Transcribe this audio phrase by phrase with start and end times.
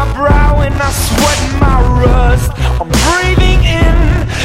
[0.00, 2.52] my brow and I sweat my rust.
[2.80, 3.96] I'm breathing in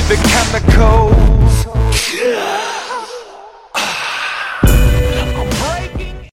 [0.10, 1.56] the chemicals.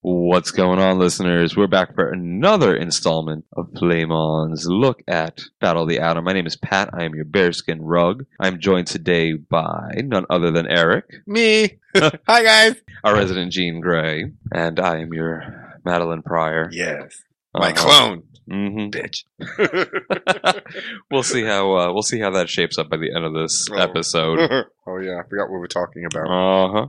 [0.01, 1.57] What's going on, listeners?
[1.57, 6.25] We're back for another installment of Flame On's look at Battle of the Atom.
[6.25, 6.91] My name is Pat.
[6.93, 8.25] I am your bearskin rug.
[8.41, 11.79] I'm joined today by none other than Eric, Me.
[11.95, 12.75] Hi guys.
[13.05, 16.69] our resident Jean Grey, and I am your Madelyne Pryor.
[16.73, 17.23] Yes.
[17.55, 18.23] My Uh, clone.
[18.51, 18.91] Mhm.
[18.93, 19.25] Bitch.
[21.11, 23.67] we'll see how uh, we'll see how that shapes up by the end of this
[23.71, 23.77] Oh.
[23.77, 24.39] episode.
[24.87, 26.27] oh yeah, I forgot what we're talking about.
[26.29, 26.87] Uh huh.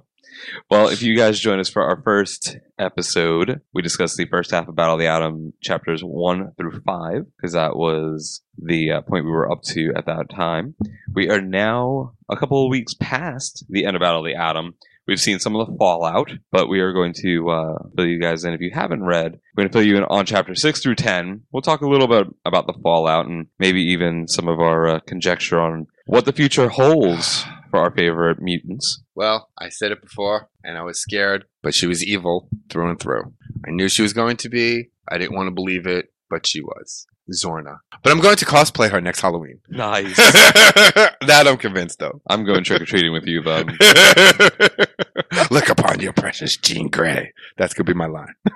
[0.69, 4.67] Well, if you guys join us for our first episode, we discussed the first half
[4.67, 9.25] of Battle of the Atom, chapters one through five, because that was the uh, point
[9.25, 10.73] we were up to at that time.
[11.13, 14.73] We are now a couple of weeks past the end of Battle of the Atom.
[15.07, 18.45] We've seen some of the fallout, but we are going to uh, fill you guys
[18.45, 18.53] in.
[18.53, 21.41] If you haven't read, we're going to fill you in on chapter six through ten.
[21.51, 24.99] We'll talk a little bit about the fallout and maybe even some of our uh,
[25.01, 29.03] conjecture on what the future holds for our favorite mutants.
[29.13, 32.99] Well, I said it before, and I was scared, but she was evil through and
[32.99, 33.33] through.
[33.67, 34.89] I knew she was going to be.
[35.09, 37.07] I didn't want to believe it, but she was.
[37.31, 37.77] Zorna.
[38.03, 39.59] But I'm going to cosplay her next Halloween.
[39.69, 40.15] Nice.
[40.17, 42.21] that I'm convinced though.
[42.27, 43.69] I'm going trick or treating with you, bub.
[45.51, 47.33] Look upon your precious Jean Grey.
[47.57, 48.33] That's gonna be my line.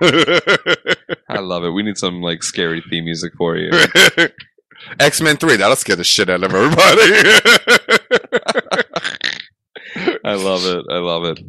[1.28, 1.70] I love it.
[1.70, 3.70] We need some like scary theme music for you.
[5.00, 5.56] X Men Three.
[5.56, 7.12] That'll scare the shit out of everybody.
[10.24, 10.84] I love it.
[10.90, 11.40] I love it.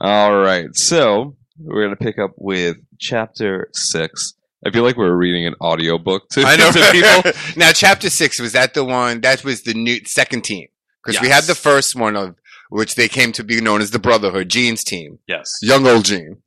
[0.00, 0.74] All right.
[0.74, 4.34] So we're gonna pick up with chapter six.
[4.66, 6.70] I feel like we're reading an audiobook to, I know.
[6.72, 7.32] to people.
[7.56, 10.68] now, chapter six was that the one that was the new second team
[11.04, 12.36] because we had the first one of
[12.70, 15.58] which they came to be known as the Brotherhood, Jean's team, Yes.
[15.62, 16.38] young old Jean,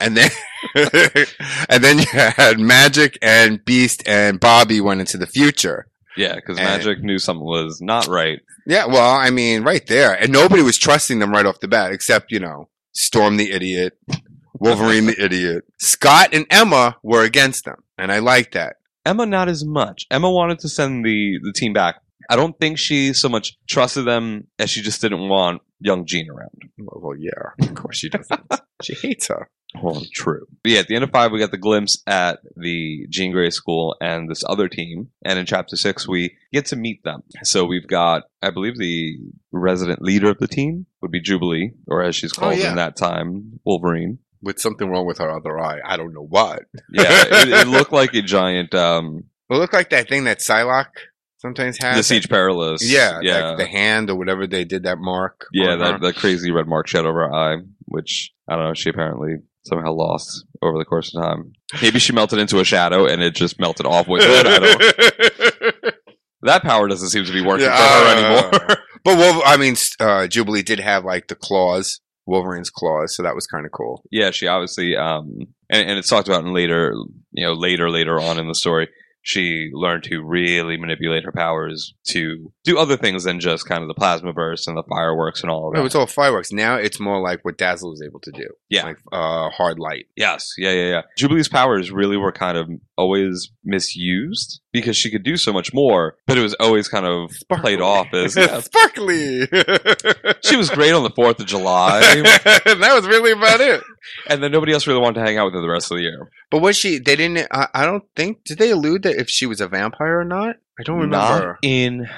[0.00, 0.30] and then
[0.74, 5.88] and then you had Magik and Beast and Bobby went into the future.
[6.16, 8.40] Yeah, because Magik knew something was not right.
[8.66, 11.92] Yeah, well, I mean, right there, and nobody was trusting them right off the bat,
[11.92, 13.98] except you know Storm the idiot,
[14.58, 18.76] Wolverine the idiot, Scott and Emma were against them, and I like that.
[19.06, 20.06] Emma, not as much.
[20.10, 21.96] Emma wanted to send the the team back.
[22.30, 26.30] I don't think she so much trusted them as she just didn't want young Jean
[26.30, 26.62] around.
[26.78, 27.30] Well, yeah,
[27.68, 28.40] of course she doesn't.
[28.82, 29.50] she hates her.
[29.82, 30.46] Well, true.
[30.62, 33.50] But yeah, at the end of five, we got the glimpse at the Jean Grey
[33.50, 35.08] School and this other team.
[35.24, 37.24] And in chapter six, we get to meet them.
[37.42, 39.18] So we've got, I believe, the
[39.50, 42.70] resident leader of the team would be Jubilee, or as she's oh, called yeah.
[42.70, 44.18] in that time, Wolverine.
[44.44, 46.62] With something wrong with her other eye, I don't know what.
[46.92, 50.86] Yeah, it, it looked like a giant, um, It looked like that thing that Psylocke
[51.38, 51.96] sometimes has.
[51.96, 52.82] the Siege Perilous.
[52.88, 55.46] Yeah, yeah, like the hand or whatever they did that mark.
[55.52, 55.76] yeah.
[55.76, 55.98] That her.
[55.98, 57.56] that crazy red mark shed over her eye,
[57.86, 58.74] which I don't know.
[58.74, 59.36] She apparently
[59.66, 61.52] somehow lost over the course of time.
[61.80, 64.46] Maybe she melted into a shadow and it just melted off with it.
[64.46, 64.58] I
[65.82, 65.94] don't.
[66.42, 68.76] That power doesn't seem to be working Yeah, for her uh, anymore.
[69.04, 73.34] But well, I mean, uh, Jubilee did have like the claws, Wolverine's claws, so that
[73.34, 74.02] was kind of cool.
[74.10, 75.38] yeah, she obviously, um,
[75.70, 76.94] and, and it's talked about in later,
[77.32, 78.88] you know, later, later on in the story.
[79.26, 83.88] she learned to really manipulate her powers to do other things than just kind of
[83.88, 85.80] the plasma burst and the fireworks and all of that.
[85.80, 86.52] No, it's all fireworks.
[86.52, 88.46] Now it's more like what Dazzle was able to do.
[88.68, 88.84] Yeah.
[88.84, 90.06] Like uh, hard light.
[90.14, 91.02] Yes, yeah, yeah, yeah.
[91.16, 96.16] Jubilee's powers really were kind of always misused because she could do so much more,
[96.26, 99.46] but it was always kind of played off as yeah, sparkly.
[100.44, 103.82] she was great on the Fourth of July, that was really about it.
[104.28, 106.02] and then nobody else really wanted to hang out with her the rest of the
[106.02, 106.30] year.
[106.50, 106.98] But was she?
[106.98, 107.48] They didn't.
[107.50, 108.44] I, I don't think.
[108.44, 110.56] Did they allude that if she was a vampire or not?
[110.78, 111.46] I don't remember.
[111.46, 112.08] Not in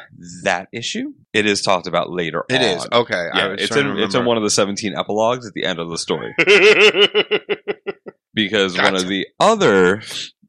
[0.44, 1.12] that issue.
[1.34, 2.44] It is talked about later.
[2.49, 2.62] It on.
[2.62, 3.28] is okay.
[3.34, 5.90] Yeah, was it's in it's in one of the seventeen epilogues at the end of
[5.90, 6.34] the story
[8.37, 10.02] because one of the other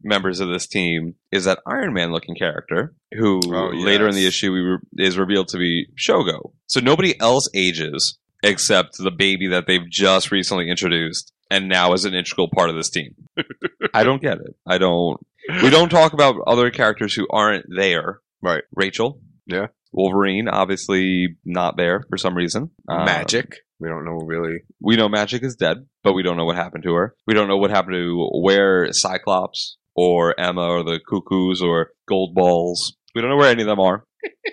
[0.07, 4.25] members of this team is that Iron Man looking character who Oh, later in the
[4.25, 6.51] issue we re- is revealed to be Shogo.
[6.67, 12.05] So nobody else ages except the baby that they've just recently introduced and now is
[12.05, 13.15] an integral part of this team.
[13.93, 14.55] I don't get it.
[14.65, 15.19] I don't.
[15.63, 18.19] We don't talk about other characters who aren't there.
[18.41, 18.63] Right.
[18.75, 19.21] Rachel.
[19.45, 19.67] Yeah.
[19.93, 22.69] Wolverine, obviously not there for some reason.
[22.87, 23.53] Uh, Magik.
[23.79, 24.57] We don't know really.
[24.81, 27.15] we know Magik is dead, but we don't know what happened to her.
[27.25, 32.93] We don't know what happened to where Cyclops or Emma or the Cuckoos or Goldballs.
[33.13, 34.05] We don't know where any of them are.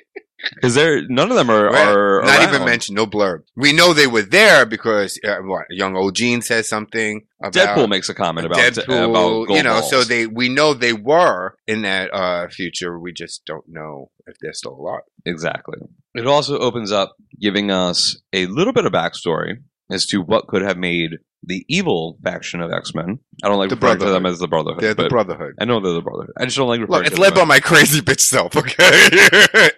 [0.55, 2.97] Because they're none of them are, are Not even mentioned.
[2.97, 3.45] No blurb.
[3.57, 5.65] We know they were there because uh, what?
[5.71, 9.11] Young old Jean says something about Deadpool makes a comment about Deadpool.
[9.11, 9.91] about you know, Balls.
[9.91, 12.99] so they we know they were in that uh, future.
[12.99, 15.01] We just don't know if they're still alive.
[15.25, 15.79] Exactly.
[16.15, 20.63] It also opens up giving us a little bit of backstory as to what could
[20.63, 23.19] have made the evil faction of X Men.
[23.43, 24.83] I don't like The referring to them as the Brotherhood.
[24.83, 25.55] They're the Brotherhood.
[25.61, 26.33] I know they're the Brotherhood.
[26.39, 28.57] I just don't like referring Look, it's to led by my crazy bitch self.
[28.57, 28.75] Okay,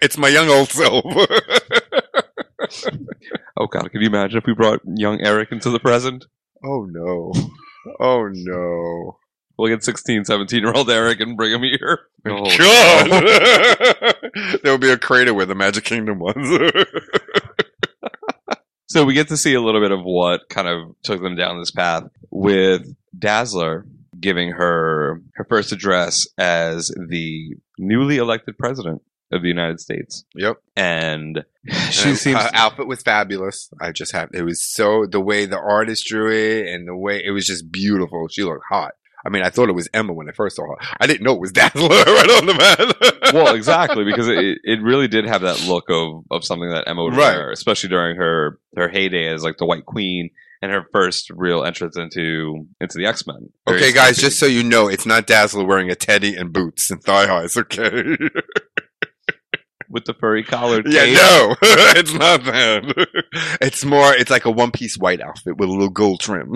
[0.01, 1.03] it's my young old self.
[3.59, 6.25] Oh god, can you imagine if we brought young Eric into the present?
[6.63, 7.31] oh no!
[7.99, 9.17] Oh no!
[9.57, 11.99] We'll get 16, 17 year old Eric and bring him here.
[12.27, 13.09] Oh, God,
[14.63, 16.35] there will be a crater where the Magic Kingdom was.
[18.87, 21.59] So we get to see a little bit of what kind of took them down
[21.59, 23.85] this path with Dazzler
[24.19, 29.01] giving her her first address as the newly elected president
[29.31, 30.25] of the United States.
[30.35, 30.57] yep.
[30.75, 31.43] And
[31.91, 33.69] she And seems her outfit was fabulous.
[33.81, 37.21] I just have it was so the way the artist drew it and the way
[37.23, 38.27] it was just beautiful.
[38.29, 38.93] She looked hot.
[39.27, 40.77] I mean, I thought it was Emma when I first saw her.
[41.01, 43.33] I didn't know it was Dazzler right on the man.
[43.33, 47.03] well, exactly because it, it really did have that look of, of something that Emma
[47.03, 47.35] would Right.
[47.35, 50.29] wear, especially during her her heyday as like the White Queen
[50.61, 53.49] and her first real entrance into into the X Men.
[53.67, 57.03] Okay, guys, just so you know, it's not Dazzler wearing a teddy and boots and
[57.03, 57.57] thigh highs.
[57.57, 58.15] Okay.
[59.89, 60.81] with the furry collar.
[60.85, 63.07] yeah, no, it's not that.
[63.61, 64.13] It's more.
[64.13, 66.53] It's like a one piece white outfit with a little gold trim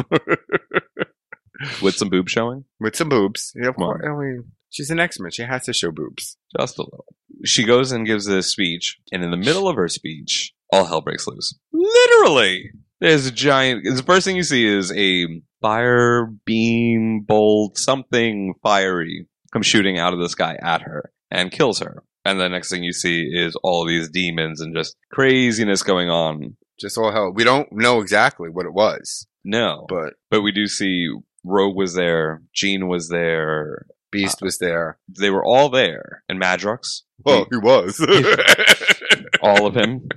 [1.81, 2.65] with some boob showing.
[2.79, 3.51] with some boobs.
[3.55, 4.03] Yeah, of course.
[4.05, 5.31] I mean, she's an X Men.
[5.31, 6.37] She has to show boobs.
[6.59, 7.05] Just a little.
[7.45, 11.01] She goes and gives this speech, and in the middle of her speech, all hell
[11.01, 11.53] breaks loose.
[11.73, 13.83] Literally, there's a giant.
[13.83, 15.25] The first thing you see is a
[15.61, 21.79] fire beam bolt, something fiery, come shooting out of the sky at her and kills
[21.79, 22.03] her.
[22.23, 26.55] And the next thing you see is all these demons and just craziness going on.
[26.79, 27.31] Just all hell.
[27.33, 31.09] We don't know exactly what it was, No, but but we do see
[31.43, 34.97] Rogue was there, Jean was there, Beast uh, was there.
[35.07, 37.99] they were all there, and Madrox, Well, he was.
[39.41, 40.07] all of him,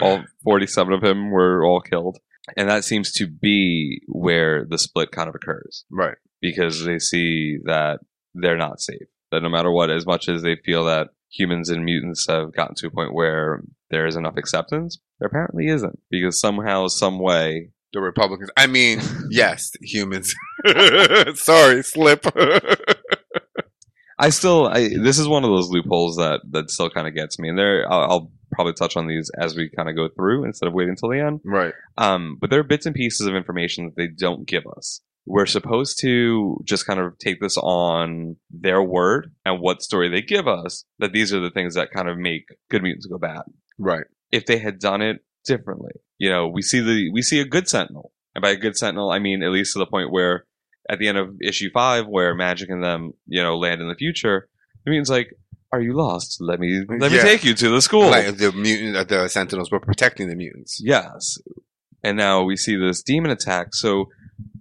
[0.00, 2.18] all 47 of him were all killed.
[2.56, 6.16] And that seems to be where the split kind of occurs right.
[6.40, 8.00] because they see that
[8.34, 9.06] they're not safe.
[9.30, 12.74] That no matter what, as much as they feel that humans and mutants have gotten
[12.76, 17.70] to a point where there is enough acceptance, there apparently isn't because somehow, some way,
[17.92, 18.50] The Republicans.
[18.56, 20.34] I mean, yes, humans.
[21.34, 22.24] Sorry, slip.
[24.18, 27.38] I still, I, this is one of those loopholes that that still kind of gets
[27.38, 27.48] me.
[27.48, 30.68] And there, I'll, I'll probably touch on these as we kind of go through instead
[30.68, 31.40] of waiting until the end.
[31.44, 31.74] right.
[31.98, 35.00] Um, but there are bits and pieces of information that they don't give us.
[35.24, 40.20] We're supposed to just kind of take this on their word and what story they
[40.20, 43.42] give us that these are the things that kind of make good mutants go bad.
[43.78, 44.04] Right.
[44.30, 47.68] If they had done it differently, you know, we see the we see a good
[47.68, 50.46] Sentinel, and by a good Sentinel, I mean at least to the point where
[50.88, 53.94] at the end of issue five, where Magik and them, you know, land in the
[53.94, 54.48] future,
[54.84, 55.28] it means like,
[55.72, 56.38] "Are you lost?
[56.40, 57.22] Let me let me Yeah.
[57.22, 60.80] take you to the school." Like the mutant, uh, the Sentinels were protecting the mutants.
[60.82, 61.38] Yes.
[62.02, 64.06] And now we see this demon attack, so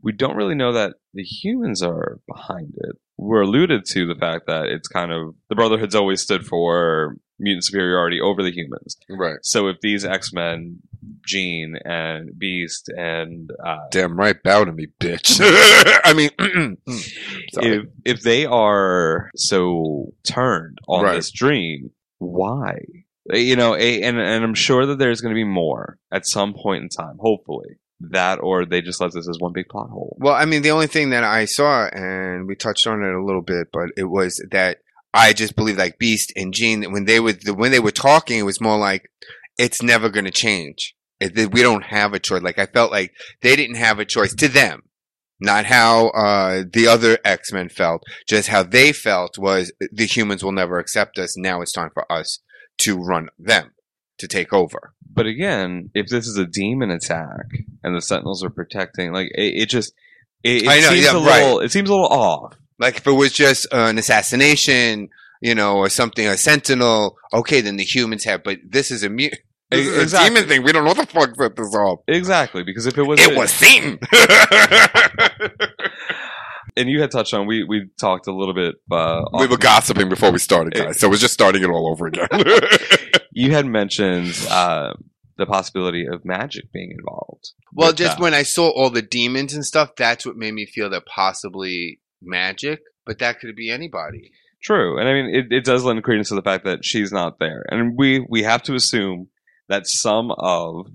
[0.03, 2.95] we don't really know that the humans are behind it.
[3.17, 7.65] We're alluded to the fact that it's kind of the Brotherhood's always stood for mutant
[7.65, 8.97] superiority over the humans.
[9.09, 9.37] Right.
[9.41, 10.79] So if these X Men
[11.25, 15.39] Jean and Beast and uh, Damn right, bow to me, bitch.
[16.03, 16.29] I mean,
[16.87, 21.15] if if they are so turned on Right.
[21.15, 22.79] this dream, why?
[23.31, 26.53] You know, a, and and I'm sure that there's going to be more at some
[26.53, 27.17] point in time.
[27.19, 30.17] Hopefully, that or they just left this as one big plot hole.
[30.19, 33.23] Well, I mean, the only thing that I saw, and we touched on it a
[33.23, 34.79] little bit, but it was that
[35.13, 38.43] I just believe like Beast and Jean, when they were when they were talking, it
[38.43, 39.09] was more like
[39.57, 40.95] it's never going to change.
[41.19, 42.41] It, we don't have a choice.
[42.41, 44.83] Like I felt like they didn't have a choice to them,
[45.39, 48.03] not how uh, the other X Men felt.
[48.27, 51.37] Just how they felt was the humans will never accept us.
[51.37, 52.39] Now it's time for us
[52.79, 53.71] to run them
[54.17, 54.93] to take over.
[55.13, 57.45] But again, if this is a demon attack
[57.83, 59.93] and the Sentinels are protecting, like it, it just
[60.43, 61.43] it, it I know, seems yeah, a right.
[61.43, 62.55] little it seems a little off.
[62.81, 65.09] Like if it was just uh, an assassination,
[65.41, 69.09] you know, or something, a sentinel, okay, then the humans have, but this is a
[69.09, 69.29] mu-
[69.69, 70.29] this is a Exactly.
[70.35, 70.63] demon thing.
[70.63, 71.99] We don't know what the fuck set this off.
[72.07, 73.99] Exactly, because if it was It a- was Satan.
[76.77, 80.09] and you had touched on we we talked a little bit uh, we were gossiping
[80.09, 80.99] before we started, guys.
[80.99, 82.27] So we're just starting it all over again.
[83.31, 84.93] you had mentioned uh,
[85.37, 87.51] the possibility of Magik being involved.
[87.73, 88.23] well, just that.
[88.23, 91.99] when I saw all the demons and stuff, that's what made me feel that possibly
[92.23, 94.31] Magik, but that could be anybody.
[94.63, 97.39] True, and I mean it, it does lend credence to the fact that she's not
[97.39, 99.27] there, and we we have to assume
[99.69, 100.87] that some of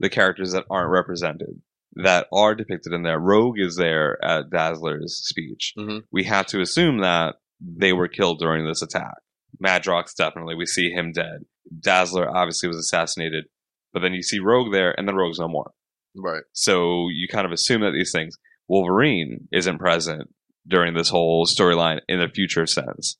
[0.00, 1.60] the characters that aren't represented
[1.96, 5.74] that are depicted in there, Rogue is there at Dazzler's speech.
[5.78, 6.02] Mhm.
[6.10, 9.16] We have to assume that they were killed during this attack.
[9.62, 11.40] Madrox definitely, we see him dead.
[11.80, 13.44] Dazzler obviously was assassinated,
[13.92, 15.72] but then you see Rogue there, and then Rogue's no more.
[16.16, 16.42] Right.
[16.52, 18.36] So you kind of assume that these things.
[18.68, 20.30] Wolverine isn't present
[20.66, 23.16] during this whole storyline in a future sense.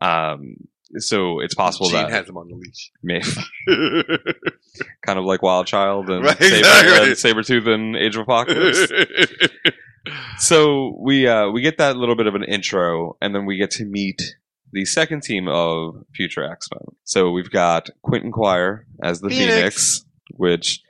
[0.00, 0.56] Um,
[0.96, 2.92] so it's possible Jean that has him on the leash.
[3.02, 3.24] maybe
[5.06, 7.08] kind of like Wild Child and Right, Saber, exactly.
[7.08, 8.92] and Sabretooth and Age of Apocalypse.
[10.38, 13.70] so we uh, we get that little bit of an intro, and then we get
[13.72, 14.20] to meet
[14.72, 16.96] the second team of future X Men.
[17.04, 19.54] So we've got Quentin Quire as the Phoenix.
[19.54, 20.04] Phoenix,
[20.36, 20.80] which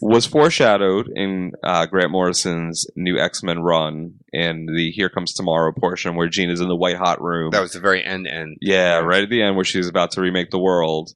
[0.00, 5.72] was foreshadowed in uh, Grant Morrison's new X Men run in the Here Comes Tomorrow
[5.78, 7.50] portion, where Jean is in the white hot room.
[7.52, 8.56] that was the very end end.
[8.60, 11.10] Yeah, right at the end where she's about to remake the world.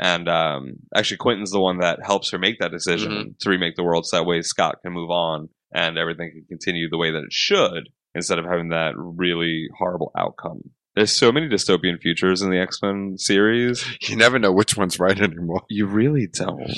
[0.00, 3.30] And um, actually, Quentin's the one that helps her make that decision Mm-hmm.
[3.40, 6.88] to remake the world so that way Scott can move on and everything can continue
[6.88, 10.60] the way that it should instead of having that really horrible outcome.
[10.98, 13.84] There's so many dystopian futures in the X Men series.
[14.00, 15.62] You never know which one's right anymore.
[15.70, 16.72] You really don't.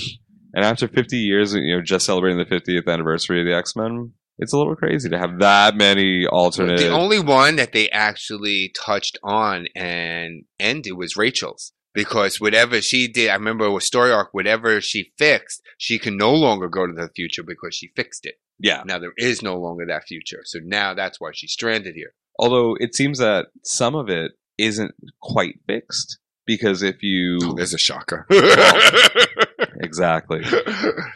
[0.53, 4.12] And after 50 years, you know, just celebrating the 50th anniversary of the X Men,
[4.39, 6.81] it's a little crazy to have that many alternate.
[6.81, 11.73] The only one that they actually touched on and ended was Rachel's.
[11.93, 16.33] Because whatever she did, I remember with story arc, whatever she fixed, she can no
[16.33, 18.35] longer go to the future because she fixed it.
[18.61, 18.83] yeah.
[18.85, 20.43] Now there is no longer that future.
[20.45, 22.12] So now that's why she's stranded here.
[22.39, 27.75] Although it seems that some of it isn't quite fixed because if you Oh, there's
[27.75, 28.27] a shocker.
[29.83, 30.43] exactly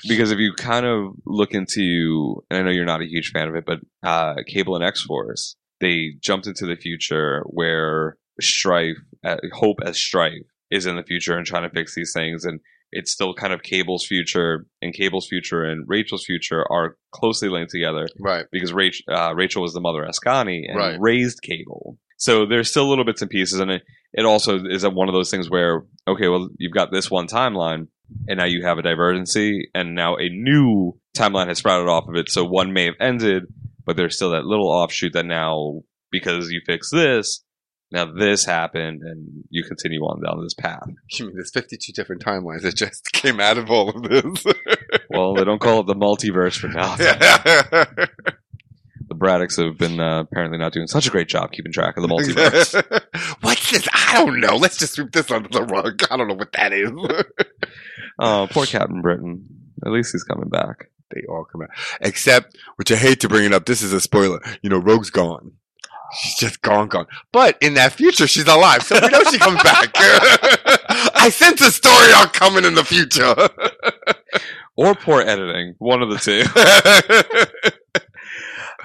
[0.09, 3.49] because if you kind of look into and I know you're not a huge fan
[3.49, 8.97] of it, but uh, Cable and X Force they jumped into the future where Strife,
[9.25, 12.61] uh, Hope as Strife, is in the future and trying to fix these things and.
[12.95, 17.71] It's still kind of Cable's future, and Cable's future and Rachel's future are closely linked
[17.71, 18.07] together.
[18.21, 18.47] right.
[18.51, 20.97] because Rach, uh, Rachel was the mother of Askani and Right.
[21.01, 21.99] raised Cable.
[22.17, 23.83] So there's still little bits and pieces, and it,
[24.13, 27.89] it also is one of those things where okay, well you've got this one timeline,
[28.29, 32.15] and now you have a divergency, and now a new timeline has sprouted off of
[32.17, 32.31] it.
[32.31, 33.45] So one may have ended,
[33.85, 37.44] but there's still that little offshoot that now because you fix this,
[37.95, 40.89] now this happened, and you continue on down this path.
[41.19, 44.45] You mean there's 52 different timelines that just came out of all of this?
[45.11, 46.97] Well, they don't call it the multiverse for now.
[46.97, 48.09] The
[49.15, 52.09] Braddocks have been uh, apparently not doing such a great job keeping track of the
[52.09, 52.75] multiverse.
[53.43, 53.87] What's this?
[53.93, 54.57] I don't know.
[54.57, 56.03] Let's just sweep this under the rug.
[56.11, 56.91] I don't know what that is.
[58.19, 59.47] Oh, poor Captain Britain.
[59.85, 60.87] At least he's coming back.
[61.15, 61.71] they all come out.
[62.01, 64.41] Except, which I hate to bring it up, this is a spoiler.
[64.63, 65.53] You know, Rogue's gone.
[66.21, 67.07] She's just gone, gone.
[67.33, 69.91] But in that future, she's alive, so we know she comes back.
[69.97, 73.35] I sense a story arc coming in the future.
[74.77, 75.77] Or poor editing.
[75.79, 76.43] One of the two.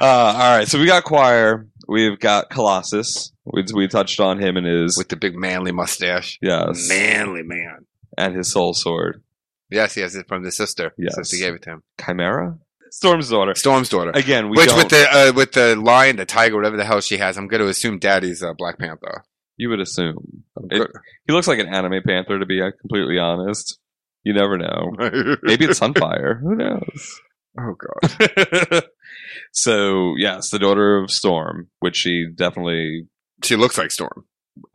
[0.01, 1.67] Uh, all right, so we got Quire.
[1.87, 3.33] We've got Colossus.
[3.43, 6.37] We, we touched on him and his With the big manly mustache.
[6.41, 7.85] yes, Manly man.
[8.17, 9.21] and his soul sword.
[9.69, 10.93] Yes, he has it from the sister.
[10.97, 11.15] Yes.
[11.15, 11.83] Sister gave it to him.
[11.99, 12.57] Chimera,
[12.91, 13.53] Storm's daughter.
[13.55, 14.11] Storm's daughter.
[14.13, 14.77] Again, we Which don't.
[14.77, 17.61] with the uh, with the lion, the tiger, whatever the hell she has, I'm going
[17.61, 19.23] to assume Daddy's uh, Black Panther.
[19.57, 20.89] you would assume It-
[21.27, 22.39] he looks like an anime panther.
[22.39, 23.79] To be uh, completely honest,
[24.23, 24.91] You never know.
[25.43, 26.39] Maybe it's Sunfire.
[26.41, 27.19] Who knows?
[27.59, 28.83] oh god.
[29.51, 33.07] so yes, the daughter of Storm, which she definitely
[33.43, 34.25] She looks like Storm.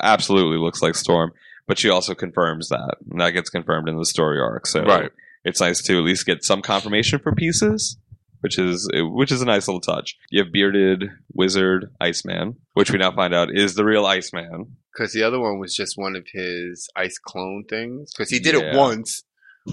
[0.02, 1.32] absolutely looks like Storm,
[1.66, 2.96] but she also confirms that.
[3.10, 4.66] And that gets confirmed in the story arc.
[4.66, 5.10] So Right.
[5.44, 7.98] it's nice to at least get some confirmation for pieces,
[8.44, 10.16] which is which is a nice little touch.
[10.30, 14.76] You have bearded wizard Iceman, which we now find out is the real Iceman.
[14.92, 18.12] Because the other one was just one of his ice clone things.
[18.12, 19.22] Because he did it once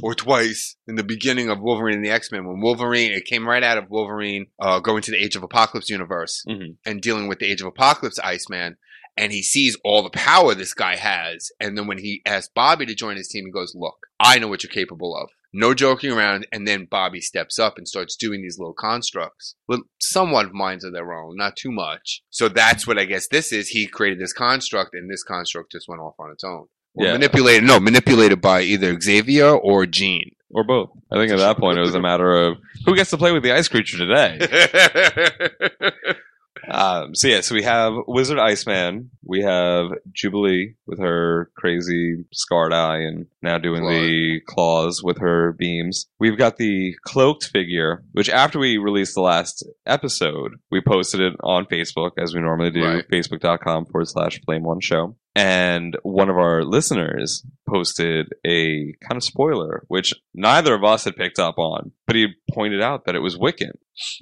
[0.02, 2.46] or twice in the beginning of Wolverine and the X Men.
[2.48, 5.90] When Wolverine, it came right out of Wolverine uh, going to the Age of Apocalypse
[5.90, 6.78] universe Mhm.
[6.86, 8.78] and dealing with the Age of Apocalypse Iceman.
[9.18, 11.52] And he sees all the power this guy has.
[11.60, 14.48] And then when he asks Bobby to join his team, he goes, Look, I know
[14.48, 15.30] what you're capable of.
[15.54, 16.48] No joking around.
[16.52, 20.84] And then Bobby steps up and starts doing these little constructs with somewhat of minds
[20.84, 22.22] of their own, not too much.
[22.30, 23.68] So that's what I guess this is.
[23.70, 26.68] He created this construct, and this construct just went off on its own.
[26.96, 27.14] Or Yeah.
[27.14, 30.32] manipulated, no, manipulated by either Xavier or Jean.
[30.54, 30.90] Or both.
[31.12, 33.44] I think at that point it was a matter of who gets to play with
[33.44, 34.38] the ice creature today.
[36.68, 42.74] Um, so yeah, so we have Wizard Iceman, we have Jubilee with her crazy scarred
[42.74, 46.08] eye, and now doing the claws with her beams.
[46.20, 51.34] We've got the cloaked figure, which after we released the last episode, we posted it
[51.44, 53.08] on Facebook as we normally do, Right.
[53.10, 55.16] facebook.com forward slash flame on show.
[55.34, 61.16] And one of our listeners posted a kind of spoiler, which neither of us had
[61.16, 63.72] picked up on, but he pointed out that it was Wiccan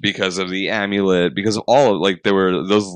[0.00, 2.94] because of the amulet, because of all of, like there were those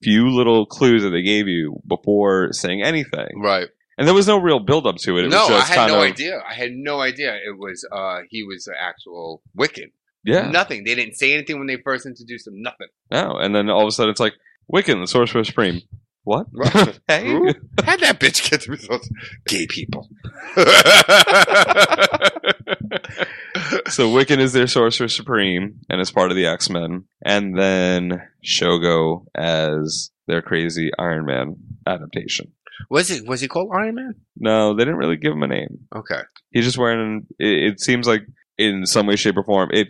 [0.00, 3.68] few little clues that they gave you before saying anything, right.
[3.98, 5.24] and there was no real build up to it.
[5.24, 6.40] It no, I had no of idea.
[6.48, 9.90] I had no idea it was, uh, he was an actual Wiccan.
[10.22, 10.84] yeah, Nothing.
[10.84, 12.62] They didn't say anything when they first introduced him.
[12.62, 12.88] Nothing.
[13.10, 14.34] no, and then all of a sudden it's like
[14.72, 15.82] Wiccan, the Sorcerer Supreme.
[16.26, 16.48] What?
[17.08, 17.54] Hey, Who?
[17.84, 19.08] How'd that bitch get the results?
[19.46, 20.08] Gay people.
[23.90, 28.22] so Wiccan is their Sorcerer Supreme and is part of the X Men, and then
[28.44, 31.56] Shogo as their crazy Iron Man
[31.86, 32.52] adaptation.
[32.90, 33.24] was it?
[33.28, 34.14] Was he called Iron Man?
[34.36, 35.86] No, they didn't really give him a name.
[35.94, 36.22] Okay.
[36.50, 37.28] He's just wearing.
[37.38, 38.22] It, it seems like
[38.58, 39.88] in some way, shape, or form, it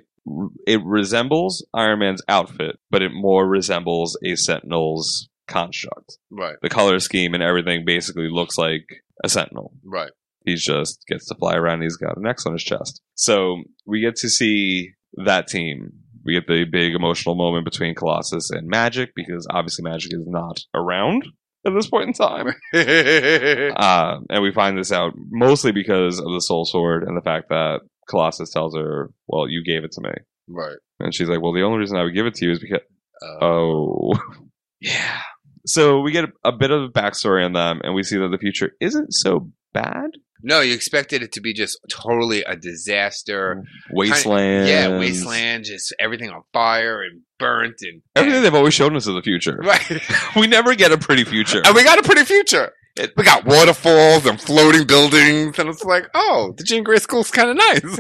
[0.66, 6.19] it resembles Iron Man's outfit, but it more resembles a Sentinel's construct.
[6.31, 6.57] Right.
[6.63, 8.85] The color scheme and everything basically looks like
[9.25, 9.73] a Sentinel.
[9.85, 10.11] Right.
[10.45, 11.83] He just gets to fly around.
[11.83, 13.01] He's got an X on his chest.
[13.15, 14.93] So we get to see
[15.25, 15.91] that team.
[16.25, 20.59] We get the big emotional moment between Colossus and Magik because obviously Magik is not
[20.75, 21.27] around
[21.67, 22.49] at this point in time.
[22.75, 27.49] Uh, and we find this out mostly because of the Soul Sword and the fact
[27.49, 30.11] that Colossus tells her, "Well, you gave it to me,"
[30.49, 30.77] right.
[31.01, 32.81] and she's like, "Well, the only reason I would give it to you is because."
[33.23, 34.13] Uh, Oh,
[34.81, 35.23] yeah.
[35.66, 38.29] So we get a, a bit of a backstory on them, and we see that
[38.29, 40.11] the future isn't so bad.
[40.42, 43.62] no, you expected it to be just totally a disaster.
[43.90, 49.07] Wasteland, Yeah, wasteland, just everything on fire and burnt and Everything they've always shown us
[49.07, 49.57] is the future.
[49.62, 50.00] Right.
[50.37, 51.62] We never get a pretty future.
[51.64, 52.72] and we got a pretty future.
[53.17, 57.51] We got waterfalls and floating buildings, and it's like, oh, the Jean Grey School's kind
[57.51, 57.99] of nice.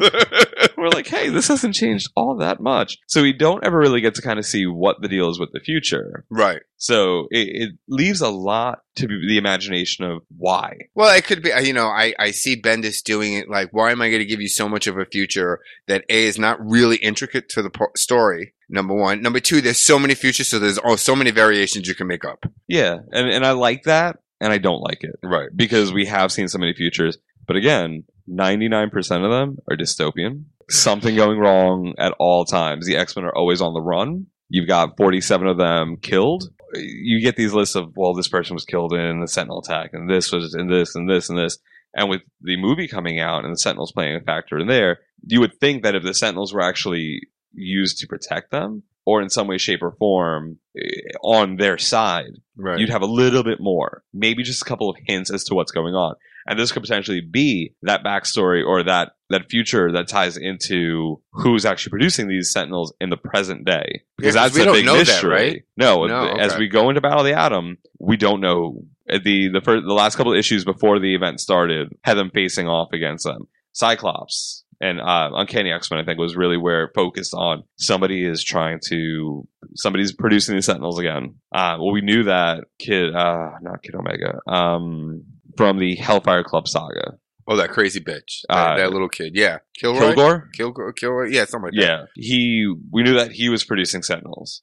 [0.76, 2.98] We're like, hey, this hasn't changed all that much.
[3.06, 5.52] So we don't ever really get to kind of see what the deal is with
[5.52, 6.24] the future.
[6.30, 6.62] right.
[6.78, 10.76] So it, it leaves a lot to be the imagination of why.
[10.94, 13.92] Well, it could be, uh, you know, I, I see Bendis doing it like, why
[13.92, 16.58] am I going to give you so much of a future that A is not
[16.60, 18.52] really intricate to the po- story?
[18.68, 19.22] Number one.
[19.22, 22.24] Number two, there's so many futures, so there's oh, so many variations you can make
[22.24, 22.46] up.
[22.66, 25.48] Yeah, and and I like that, and I don't like it Right.
[25.54, 27.18] because we have seen so many futures.
[27.46, 30.44] But again, ninety nine percent of them are dystopian.
[30.68, 32.86] Something going wrong at all times.
[32.86, 34.26] The X Men are always on the run.
[34.48, 36.44] You've got forty seven of them killed.
[36.74, 40.10] You get these lists of well, this person was killed in the Sentinel attack, and
[40.10, 41.58] this was in this, and this, and this.
[41.94, 45.40] And with the movie coming out and the Sentinels playing a factor in there, you
[45.40, 47.20] would think that if the Sentinels were actually
[47.54, 50.82] used to protect them, or in some way, shape, or form eh,
[51.22, 52.78] on their side, Right.
[52.78, 55.72] you'd have a little bit more, maybe just a couple of hints as to what's
[55.72, 56.14] going on.
[56.48, 61.64] And this could potentially be that backstory or that that future that ties into who's
[61.66, 64.02] actually producing these Sentinels in the present day.
[64.16, 65.64] Because Yeah, that's we a don't big know that, right?
[65.76, 68.84] No, No, as we go into Battle of the Atom, we don't know.
[69.08, 72.68] The the first, the last couple of issues before the event started had them facing
[72.68, 73.48] off against them.
[73.72, 78.24] Cyclops and uh, Uncanny X Men, I think, was really where it focused on somebody
[78.26, 81.36] is trying to somebody's producing the Sentinels again.
[81.54, 85.24] Uh, well, we knew that Kid, uh, not Kid Omega, um,
[85.56, 87.18] from the Hellfire Club saga.
[87.48, 88.42] oh, that crazy bitch.
[88.48, 89.32] That, Uh, that little kid.
[89.36, 89.58] Yeah.
[89.78, 90.00] Kilroy?
[90.14, 90.92] Kilgore, Kilgore?
[90.92, 91.28] Kilroy?
[91.30, 91.80] Yeah, something like that.
[91.80, 92.72] yeah, he.
[92.92, 94.62] We knew that he was producing Sentinels,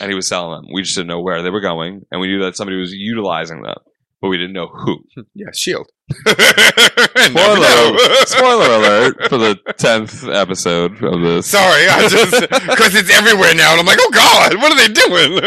[0.00, 0.72] and he was selling them.
[0.72, 3.62] We just didn't know where they were going, and we knew that somebody was utilizing
[3.62, 3.76] them,
[4.24, 5.04] but we didn't know who.
[5.34, 5.86] Yeah, Shield.
[6.26, 11.46] Spoiler, spoiler alert for the tenth episode of this.
[11.46, 14.92] Sorry, I just because it's everywhere now, and I'm like, oh god, what are they
[14.94, 15.40] doing?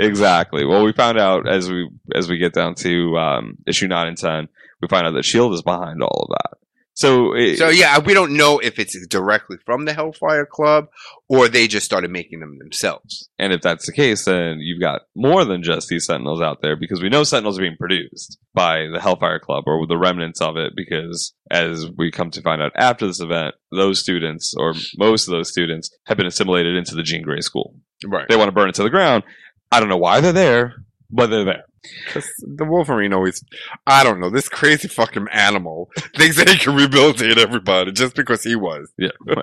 [0.00, 0.64] exactly.
[0.64, 4.18] Well, we found out as we as we get down to um, issue nine and
[4.18, 4.48] ten,
[4.82, 6.57] we find out that Shield is behind all of that.
[6.98, 10.88] So, it, so yeah, we don't know if it's directly from the Hellfire Club
[11.28, 13.30] or they just started making them themselves.
[13.38, 16.74] and if that's the case, then you've got more than just these Sentinels out there
[16.74, 20.56] because we know Sentinels are being produced by the Hellfire Club or the remnants of
[20.56, 20.72] it.
[20.74, 25.30] Because as we come to find out after this event, those students or most of
[25.30, 27.76] those students have been assimilated into the Jean Grey School.
[28.04, 28.26] Right.
[28.28, 29.22] They want to burn it to the ground.
[29.70, 30.74] I don't know why they're there,
[31.12, 31.64] but they're there.
[32.14, 33.44] The Wolverine always,
[33.86, 38.42] I don't know, this crazy fucking animal thinks that he can rehabilitate everybody just because
[38.44, 38.92] he was.
[38.98, 39.10] Yeah.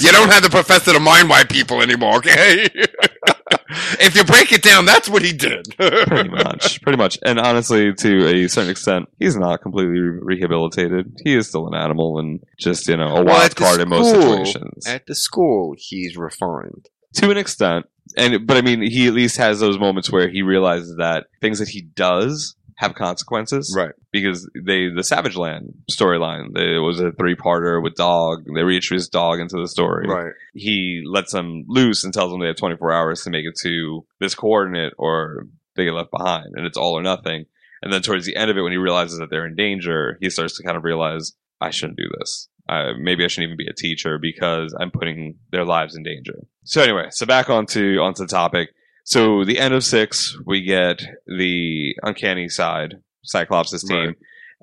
[0.00, 2.68] You don't have the professor to mind white people anymore, okay?
[4.00, 5.66] if you break it down, that's what he did.
[5.76, 7.18] pretty much, pretty much.
[7.24, 11.20] And honestly, to a certain extent, he's not completely re- rehabilitated.
[11.24, 14.10] He is still an animal and just you know a Well, wild card in most
[14.10, 14.86] situations.
[14.86, 16.88] At the school, he's refined.
[17.14, 20.42] to an extent, and but I mean, he at least has those moments where he
[20.42, 23.92] realizes that things that he does have consequences, Right.
[24.12, 28.44] Because they the Savage Land storyline, it was a three parter with Dog.
[28.54, 30.32] They reintroduced Dog into the story, Right.
[30.54, 34.06] he lets them loose and tells them they have 24 hours to make it to
[34.20, 37.44] this coordinate or they get left behind and it's all or nothing
[37.82, 40.28] and then towards the end of it when he realizes that they're in danger he
[40.28, 43.66] starts to kind of realize i shouldn't do this uh, maybe i shouldn't even be
[43.70, 48.22] a teacher because i'm putting their lives in danger so anyway so back onto onto
[48.22, 48.70] the topic
[49.04, 54.14] so the end of six we get the uncanny side cyclops' team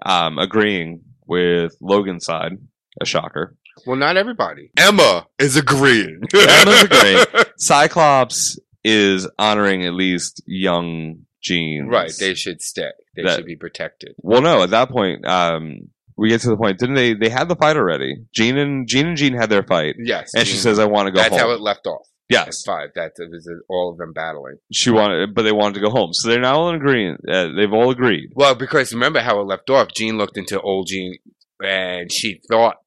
[0.05, 2.53] um, agreeing with logan's side
[3.01, 4.71] a shocker Well, not everybody.
[4.77, 6.21] Emma is agreeing.
[6.33, 7.25] Emma's agreeing.
[7.57, 11.87] Cyclops is honoring at least young Jean.
[11.87, 12.11] right.
[12.17, 12.91] They should stay.
[13.15, 14.15] They That- should be protected.
[14.19, 14.63] well, no.
[14.63, 16.80] At that point, um, we get to the point.
[16.80, 17.13] Didn't they?
[17.13, 18.15] They had the fight already.
[18.34, 20.32] Jean and Jean and Jean had their fight, Yes.
[20.36, 22.08] and she says, "I want to go that's home." how it left off.
[22.32, 22.89] At yes, five.
[22.95, 24.56] That it was all of them battling.
[24.73, 26.12] she wanted, but they wanted to go home.
[26.13, 27.21] So they're now all in agreement.
[27.30, 28.30] Uh, they've all agreed.
[28.34, 29.89] Well, because remember how it left off.
[29.95, 31.17] Jean looked into old Jean,
[31.63, 32.78] and she thought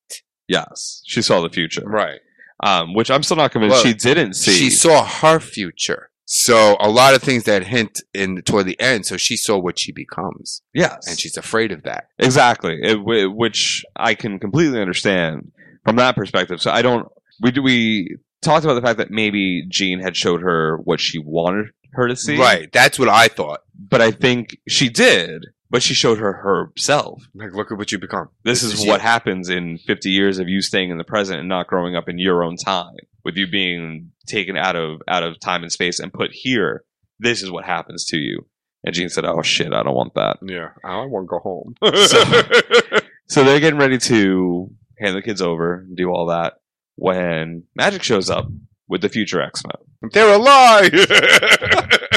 [0.49, 1.83] Yes, she saw the future.
[1.85, 2.21] right.
[2.65, 4.51] Um, which I'm still not convinced Well, she didn't see.
[4.53, 6.11] She saw her future.
[6.31, 9.07] So a lot of things that hint in toward the end.
[9.07, 12.09] So she saw what she becomes, yes, and she's afraid of that.
[12.19, 12.97] Exactly, it,
[13.35, 15.53] which I can completely understand
[15.87, 16.61] from that perspective.
[16.61, 17.09] So I don't.
[17.41, 21.19] We do we talked about the fact that maybe Jean had showed her what she
[21.19, 22.71] wanted her to see, Right.
[22.73, 23.61] That's what I thought.
[23.75, 27.23] But I think she did, but she showed her herself.
[27.35, 28.29] Like, look at what you become.
[28.45, 31.41] This, This is, is what happens in 50 years of you staying in the present
[31.41, 35.23] and not growing up in your own time, with you being taken out of out
[35.23, 36.85] of time and space and put here.
[37.19, 38.47] This is what happens to you.
[38.85, 40.71] And Jean said, "Oh shit, I don't want that." Yeah.
[40.85, 41.75] I want to go home.
[43.29, 46.55] So they're getting ready to hand the kids over and do all that
[46.97, 48.49] when Magik shows up
[48.89, 50.11] with the future X Men.
[50.13, 50.91] They're alive.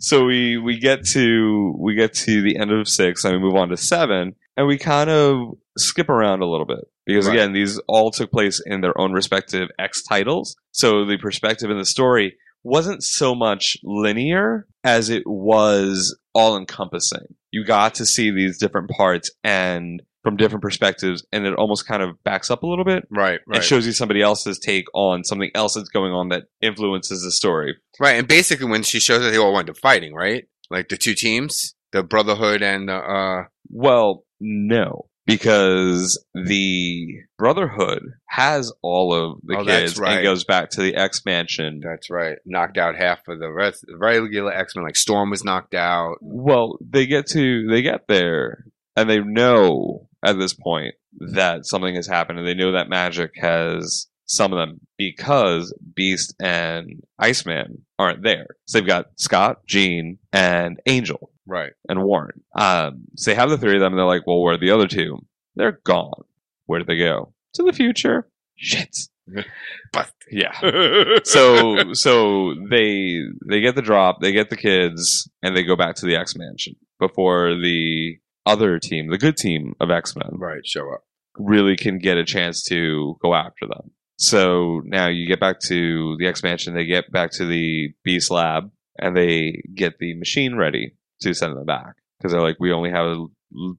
[0.00, 3.54] So we we get to we get to the end of six and we move
[3.54, 7.34] on to seven and we kind of skip around a little bit because Right.
[7.36, 10.56] again these all took place in their own respective X titles.
[10.72, 17.34] So the perspective in the story wasn't so much linear as it was all encompassing.
[17.50, 22.02] You got to see these different parts and from different perspectives and it almost kind
[22.02, 23.40] of backs up a little bit right.
[23.48, 27.30] and shows you somebody else's take on something else that's going on that influences the
[27.30, 27.76] story.
[27.98, 30.44] Right, and basically when she shows that they all went to fighting, right?
[30.70, 37.06] Like the two teams, the Brotherhood and the uh Well, no, because the
[37.38, 40.18] Brotherhood has all of the Oh, kids right.
[40.18, 41.80] and goes back to the X Mansion.
[41.82, 42.36] that's right.
[42.44, 46.16] Knocked out half of the rest regular X Men, like Storm was knocked out.
[46.20, 48.64] Well, they get to they get there
[48.96, 50.94] and they know at this point
[51.34, 56.34] that something has happened and they know that Magik has some of them because Beast
[56.40, 58.46] and Iceman aren't there.
[58.66, 61.30] So they've got Scott, Jean, and Angel.
[61.46, 61.72] Right.
[61.88, 62.42] and Warren.
[62.54, 64.70] Um, so they have the three of them, and they're like, "Well, where are the
[64.70, 65.18] other two?
[65.56, 66.22] They're gone.
[66.66, 67.32] Where did they go?
[67.54, 68.28] To the future?
[68.54, 68.96] Shit.
[69.92, 70.52] But Yeah.
[71.24, 75.96] So so they they get the drop, they get the kids, and they go back
[75.96, 80.66] to the X Mansion before the other team, the good team of X Men, right,
[80.66, 81.04] show up.
[81.36, 83.90] really can get a chance to go after them.
[84.18, 88.30] So now you get back to the X Mansion, they get back to the Beast
[88.30, 92.72] Lab, and they get the machine ready to send them back because they're like, we
[92.72, 93.26] only have a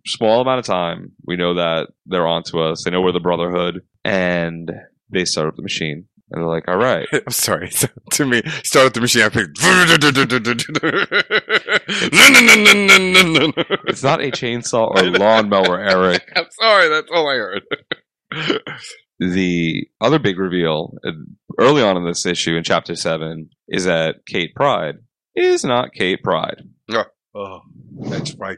[0.06, 1.12] small amount of time.
[1.26, 2.84] We know that they're onto us.
[2.84, 4.72] They know we're the Brotherhood, and
[5.10, 6.08] they start up the machine.
[6.32, 7.08] And they're like, all right.
[7.14, 7.70] I'm sorry.
[7.82, 9.24] So, to me, start with the machine.
[9.24, 9.58] I picked.
[13.88, 16.30] It's not a chainsaw or lawnmower, Eric.
[16.36, 16.90] I'm sorry.
[16.90, 17.62] That's all I heard.
[19.20, 21.12] The other big reveal uh,
[21.60, 25.00] early on in this issue in chapter seven is that Kate Pryde
[25.36, 26.64] is not Kate Pryde.
[27.36, 27.62] Oh,
[28.00, 28.58] that's right.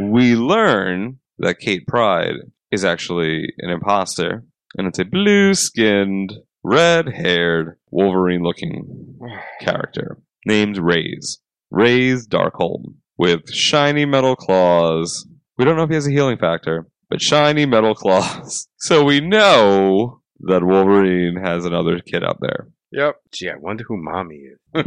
[0.00, 2.36] We learn that Kate Pryde
[2.70, 4.44] is actually an imposter,
[4.76, 6.32] and it's a blue skinned,
[6.62, 9.18] red haired, Wolverine looking
[9.60, 11.38] character named Raze.
[11.70, 15.26] Raze Darkholme with shiny metal claws.
[15.58, 18.68] We don't know if he has a healing factor, but shiny metal claws.
[18.78, 22.68] So we know that Wolverine has another kid out there.
[22.92, 23.16] yep.
[23.32, 24.58] Gee, I wonder who mommy is.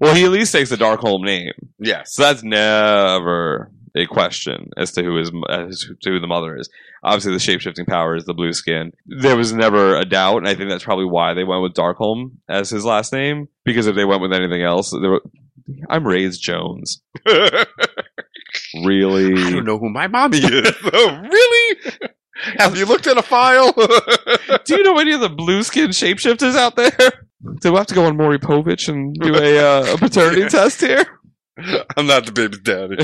[0.00, 1.52] well, he at least takes the Darkholme name.
[1.78, 2.14] yes.
[2.14, 6.68] So that's never a question as to who his as to who the mother is.
[7.02, 8.92] Obviously, the shape shifting power is the blue skin.
[9.06, 12.32] There was never a doubt, and I think that's probably why they went with Darkholme
[12.48, 13.48] as his last name.
[13.64, 15.22] Because if they went with anything else, they were,
[15.88, 17.02] I'm Raze Jones.
[17.26, 17.64] I
[18.84, 19.34] Really?
[19.34, 20.72] don't know who my mommy is.
[20.92, 21.76] oh, really?
[22.58, 23.72] Have you looked at a file?
[24.64, 26.90] Do you know any of the blue skin shapeshifters out there?
[27.62, 30.80] Do we have to go on Maury Povich and do a, uh, a paternity test
[30.80, 31.04] here?
[31.96, 32.96] I'm not the baby's daddy.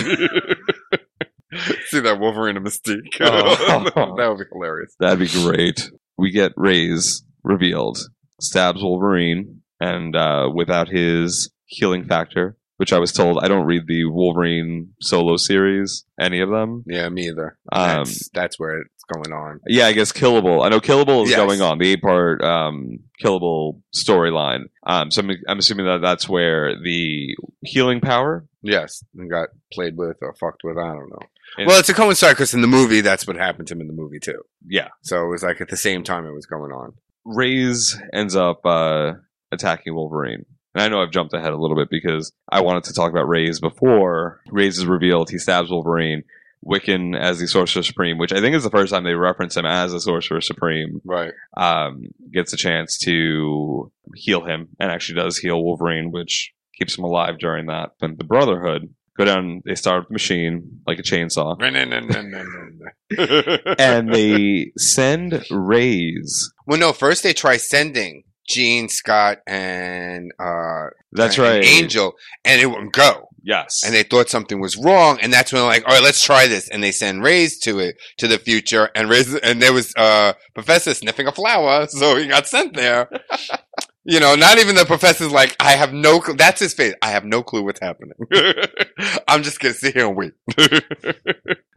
[1.86, 3.16] See that Wolverine and Mystique?
[3.20, 4.14] Oh.
[4.16, 4.94] that would be hilarious.
[4.98, 5.90] That'd be great.
[6.18, 7.98] We get Raze revealed,
[8.40, 13.86] stabs Wolverine, and uh, without his healing factor, which I was told I don't read
[13.86, 16.84] the Wolverine solo series, any of them.
[16.86, 17.58] Yeah, me either.
[17.72, 19.60] Um, That's, that's where it's going on.
[19.66, 20.64] Yeah, I guess Killable.
[20.64, 21.38] I know Killable is Yes.
[21.38, 24.64] going on the eight part um, Killable storyline.
[24.86, 28.46] Um, so I'm, I'm assuming that that's where the healing power.
[28.62, 30.76] Yes, and got played with or fucked with.
[30.76, 31.18] I don't know.
[31.58, 33.86] And- well, it's a coincide because in the movie, that's what happened to him in
[33.86, 34.42] the movie too.
[34.66, 36.94] Yeah, So it was like at the same time it was going on.
[37.24, 39.14] Raze ends up uh,
[39.52, 40.44] attacking Wolverine.
[40.74, 43.28] And I know I've jumped ahead a little bit because I wanted to talk about
[43.28, 45.30] Raze before Raze is revealed.
[45.30, 46.24] He stabs Wolverine.
[46.64, 49.66] Wiccan as the Sorcerer Supreme, which I think is the first time they reference him
[49.66, 51.32] as a Sorcerer Supreme, Right.
[51.56, 57.04] um, gets a chance to heal him and actually does heal Wolverine, which keeps him
[57.04, 57.90] alive during that.
[58.00, 61.56] And the Brotherhood go down, they start with the machine like a chainsaw,
[63.78, 66.52] and they send Raze.
[66.66, 66.92] well, no.
[66.92, 71.64] First, they try sending Jean, Scott, and uh, That's and right.
[71.64, 73.28] Angel, and it wouldn't go.
[73.42, 73.84] Yes.
[73.84, 76.48] And they thought something was wrong, and that's when they're like, all right, let's try
[76.48, 76.68] this.
[76.68, 80.32] And they send Raze to it to the future, and Raze, and there was uh
[80.54, 83.08] professor sniffing a flower, so he got sent there.
[84.08, 86.36] You know, not even the professor's like, I have no clue.
[86.36, 86.94] That's his face.
[87.02, 88.14] I have no clue what's happening.
[89.28, 90.32] I'm just gonna sit here and wait.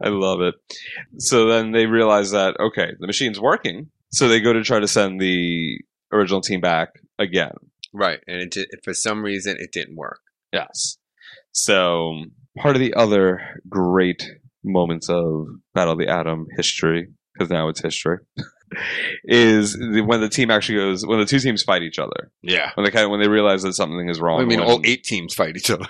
[0.00, 0.54] I love it.
[1.18, 3.90] So then they realize that okay, the machine's working.
[4.12, 5.78] So they go to try to send the
[6.12, 7.54] original team back again.
[7.92, 10.20] right, and it did, for some reason it didn't work.
[10.52, 10.98] Yes.
[11.52, 12.24] So
[12.58, 14.24] part of the other great
[14.64, 18.18] moments of Battle of the Atom history, because now it's history,
[19.24, 22.30] is the, when the team actually goes when the two teams fight each other.
[22.42, 24.40] Yeah, When they kind of when they realize that something is wrong.
[24.40, 25.86] I mean, when- all eight teams fight each other.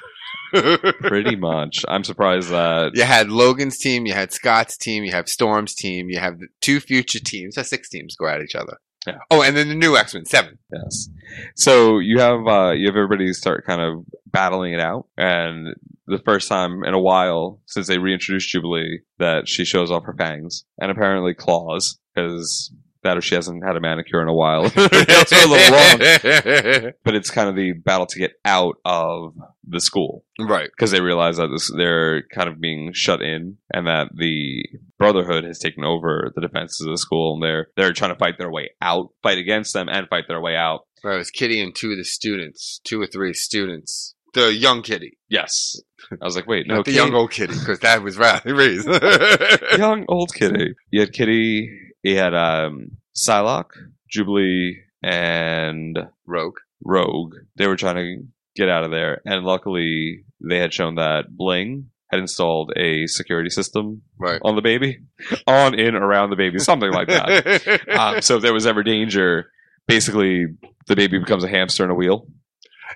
[1.00, 1.84] pretty much.
[1.88, 6.10] I'm surprised that You had Logan's team, you had Scott's team, you have Storm's team,
[6.10, 7.54] you have the two future teams.
[7.54, 8.78] That's six teams go at each other.
[9.06, 9.18] Yeah.
[9.30, 10.58] Oh, and then the new X Men, seven.
[10.72, 11.08] Yes.
[11.56, 15.68] So you have uh, you have everybody start kind of battling it out, and
[16.06, 20.14] the first time in a while since they reintroduced Jubilee that she shows off her
[20.18, 24.68] fangs and apparently claws because that or she hasn't had a manicure in a while.
[24.68, 26.92] That's a little wrong.
[27.04, 29.34] But it's kind of the battle to get out of
[29.66, 30.68] the school right.
[30.76, 34.64] because they realize that this, they're kind of being shut in and that the
[34.98, 38.36] Brotherhood has taken over the defenses of the school and they're they're trying to fight
[38.38, 40.80] their way out, fight against them, and fight their way out.
[41.02, 41.14] Right.
[41.14, 44.14] It was Kitty and two of the students, two or three students.
[44.34, 45.80] The young Kitty, Yes.
[46.12, 48.84] I was like, wait, no, the young old Kitty, because that was Reese.
[49.78, 50.74] young old Kitty.
[50.90, 51.68] You had Kitty.
[52.02, 53.72] You had um, Psylocke,
[54.10, 56.58] Jubilee, and Rogue.
[56.84, 57.34] Rogue.
[57.56, 58.22] They were trying to
[58.56, 63.50] get out of there, and luckily they had shown that Bling had installed a security
[63.50, 64.40] system Right.
[64.44, 65.00] on the baby,
[65.46, 67.88] on, in, around the baby, something like that.
[67.98, 69.50] um, so if there was ever danger,
[69.86, 70.46] basically
[70.88, 72.26] the baby becomes a hamster in a wheel.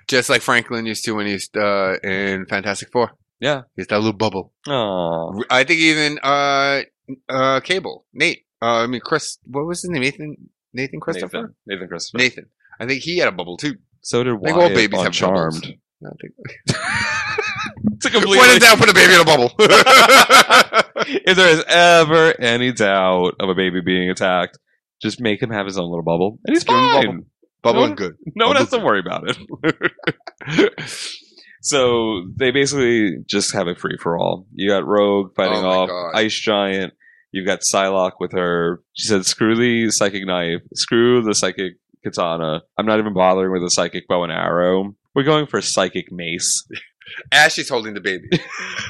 [0.09, 3.11] Just like Franklin used to when he's uh, in Fantastic Four.
[3.39, 3.61] Yeah.
[3.77, 4.51] He's that little bubble.
[4.67, 6.81] Oh, I think even uh,
[7.29, 8.44] uh, Cable, Nate.
[8.61, 9.37] Uh, I mean, Chris.
[9.45, 10.01] What was his name?
[10.01, 10.35] Nathan.
[10.73, 11.37] Nathan Christopher.
[11.37, 12.17] Nathan, Nathan Christopher.
[12.17, 12.45] Nathan.
[12.79, 13.75] I think he had a bubble too.
[14.01, 15.61] So did I think Wyatt all babies on have Charmed.
[15.61, 15.73] bubbles.
[16.05, 16.33] I think.
[17.97, 19.51] It's a completely When in doubt, put a baby in a bubble.
[21.07, 24.57] if there is ever any doubt of a baby being attacked,
[25.01, 27.05] Just make him have his own little bubble, and he's Give fine.
[27.05, 27.23] bubble.
[27.63, 28.15] Bubbling No- good.
[28.35, 29.37] No one has to worry about it.
[31.61, 34.45] so they basically just have a free for all.
[34.53, 36.11] You got Rogue fighting Oh off God.
[36.15, 36.93] Ice Giant.
[37.35, 38.81] You've got Psylocke with her.
[38.93, 40.61] She said, "Screw the psychic knife.
[40.73, 42.61] Screw the psychic katana.
[42.77, 44.95] I'm not even bothering with a psychic bow and arrow.
[45.13, 46.65] We're going for psychic mace.
[47.33, 48.29] Ash is holding the baby.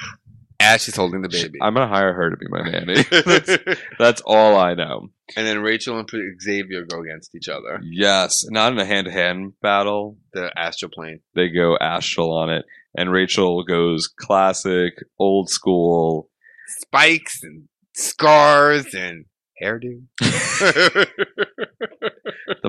[0.59, 1.57] Ash is holding the baby.
[1.59, 3.01] I'm gonna hire her to be my nanny.
[3.25, 5.07] that's, that's all I know.
[5.35, 6.07] and then Rachel and
[6.39, 7.81] Xavier go against each other.
[7.83, 10.17] Yes, not in a hand to hand battle.
[10.33, 11.21] The astral plane.
[11.33, 16.29] they go astral on it and rachel goes classic old school
[16.67, 19.25] Spikes and scars and
[19.61, 20.03] hairdo.
[20.21, 21.09] the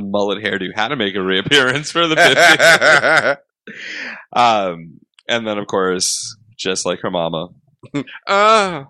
[0.00, 3.36] mullet hairdo had to make a reappearance for the 50th
[4.36, 7.48] um and then of course just like her mama
[8.26, 8.86] Ah.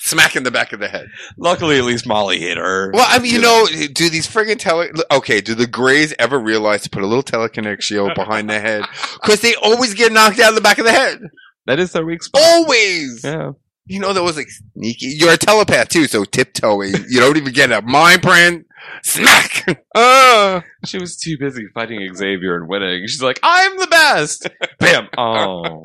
[0.00, 1.06] Smack in the back of the head.
[1.36, 4.88] luckily at least molly hit her Well, I mean, you know, do these friggin' tele?
[5.10, 8.84] Okay, do the Greys ever realize to put a little telekinetic shield behind the head?
[9.20, 11.20] Because they always get knocked out in the back of the head.
[11.66, 13.22] that is their weak spot Always.
[13.24, 13.50] yeah
[13.90, 15.06] You know, that was like sneaky.
[15.18, 16.94] You're a telepath too, so tiptoeing.
[17.08, 18.66] You don't even get a mind print.
[19.02, 19.82] Smack.
[19.94, 20.62] Ah.
[20.86, 24.48] she was too busy fighting xavier and winning she's like i'm the best
[24.78, 25.82] bam oh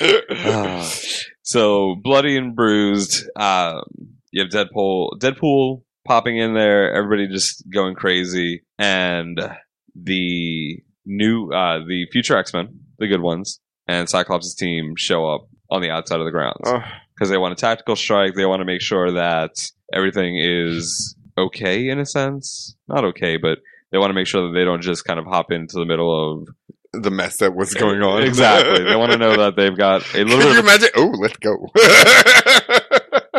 [0.00, 0.92] Ah.
[1.42, 3.24] so bloody and bruised.
[3.36, 3.84] Um,
[4.32, 6.92] you have Deadpool, Deadpool popping in there.
[6.92, 9.40] Everybody just going crazy, and
[9.94, 15.48] the new, uh, the future X Men, the good ones, and Cyclops' team show up
[15.70, 16.82] on the outside of the grounds Oh.
[17.14, 18.34] Because they want a tactical strike.
[18.34, 19.54] They want to make sure that
[19.92, 23.58] everything is okay in a sense, not okay, but.
[23.92, 26.10] They want to make sure that they don't just kind of hop into the middle
[26.10, 26.48] of
[27.00, 28.22] The mess that was going on.
[28.24, 28.82] Exactly.
[28.82, 30.88] They want to know that they've got a little Can you of imagine?
[30.96, 31.68] Oh, let's go.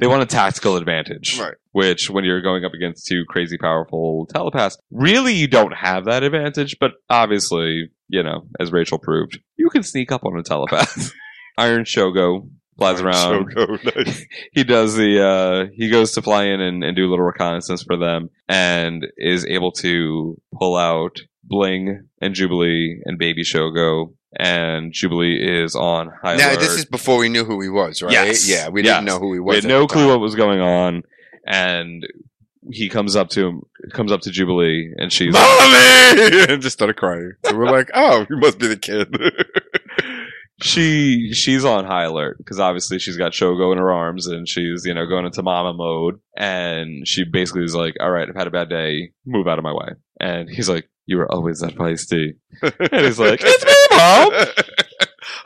[0.00, 1.38] they want a tactical advantage.
[1.38, 1.54] Right.
[1.70, 6.24] Which, when you're going up against two crazy powerful telepaths, really you don't have that
[6.24, 11.12] advantage, but obviously, you know, as Rachel proved, you can sneak up on a telepath.
[11.58, 12.48] Iron Shogo
[12.78, 13.52] flies around.
[13.54, 14.24] Shogo, nice.
[14.52, 17.82] He does the, uh, he goes to fly in and, and do a little reconnaissance
[17.82, 24.14] for them and is able to pull out Bling and Jubilee and Baby Shogo.
[24.38, 26.60] And Jubilee is on high Now, alert.
[26.60, 28.12] this is before we knew who he was, right?
[28.12, 28.48] Yes.
[28.48, 28.96] Yeah, we Yes.
[28.96, 29.52] didn't know who he was.
[29.54, 31.02] we had no clue what was going on,
[31.46, 32.06] and
[32.70, 33.62] he comes up to him,
[33.94, 36.44] comes up to Jubilee, and she's Mommy!
[36.50, 37.32] and just started crying.
[37.46, 39.16] So we're like, oh, you must be the kid.
[40.60, 44.84] She she's on high alert because obviously she's got Shogo in her arms and she's
[44.84, 48.46] you know going into mama mode, and she basically is like, "All right, I've had
[48.46, 49.90] a bad day, move out of my way,"
[50.20, 54.32] and he's like, "You were always that feisty," and he's like, "It's me, mom."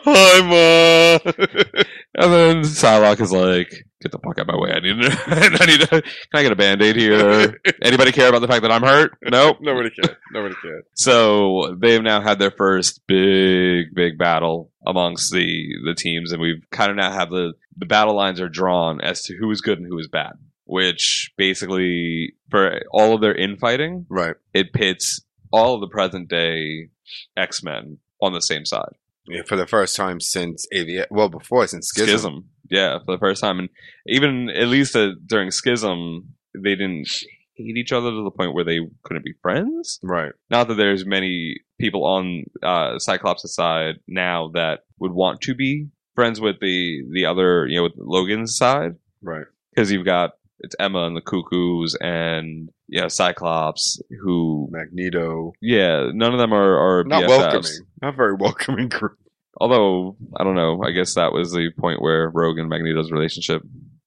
[0.05, 1.85] Hi, mom.
[2.15, 3.71] And then Psylocke is like,
[4.03, 4.71] "Get the fuck out of my way!
[4.71, 5.19] I need, to,
[5.63, 5.81] I need.
[5.81, 6.03] To can
[6.35, 7.59] I get a band aid here?
[7.83, 9.13] Anybody care about the fact that I'm hurt?
[9.25, 9.59] Nope.
[9.63, 10.17] Nobody cared.
[10.33, 10.85] Nobody cared.
[10.95, 16.63] So they've now had their first big, big battle amongst the the teams, and we've
[16.71, 19.79] kind of now have the the battle lines are drawn as to who is good
[19.79, 20.33] and who is bad.
[20.65, 24.37] Which basically, for all of their infighting, Right.
[24.55, 25.21] it pits
[25.51, 26.89] all of the present day
[27.37, 28.93] X Men on the same side.
[29.27, 31.07] Yeah, for the first time since AVA.
[31.11, 32.09] Well, before since Schism.
[32.09, 32.45] Schism.
[32.71, 33.69] yeah, for the first time, and
[34.07, 37.09] even at least uh, during Schism, they didn't
[37.55, 40.01] hate each other to the point where they couldn't be friends.
[40.03, 40.33] Right.
[40.51, 45.89] Not that there's many people on uh, Cyclops' side now that would want to be
[46.15, 49.47] friends with the the other, you know, with Logan's side, Right.
[49.75, 50.33] because you've got
[50.63, 55.53] it's Emma and the Cuckoos and yeah, Cyclops, who Magneto.
[55.61, 57.29] yeah, none of them are are Not BFFs.
[57.29, 57.73] welcoming.
[58.03, 59.19] Not very welcoming group.
[59.61, 63.63] Although I don't know, I guess that was the point where Rogue and Magneto's relationship,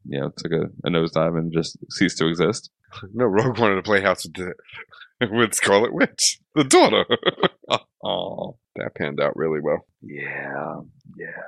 [0.07, 2.69] you know, took a, a nosedive and just ceased to exist.
[3.13, 4.33] No, Rogue wanted to play house with
[5.19, 7.05] the with Scarlet Witch, the daughter.
[8.07, 9.87] Oh, that panned out really well.
[10.03, 10.75] yeah,
[11.17, 11.41] yeah.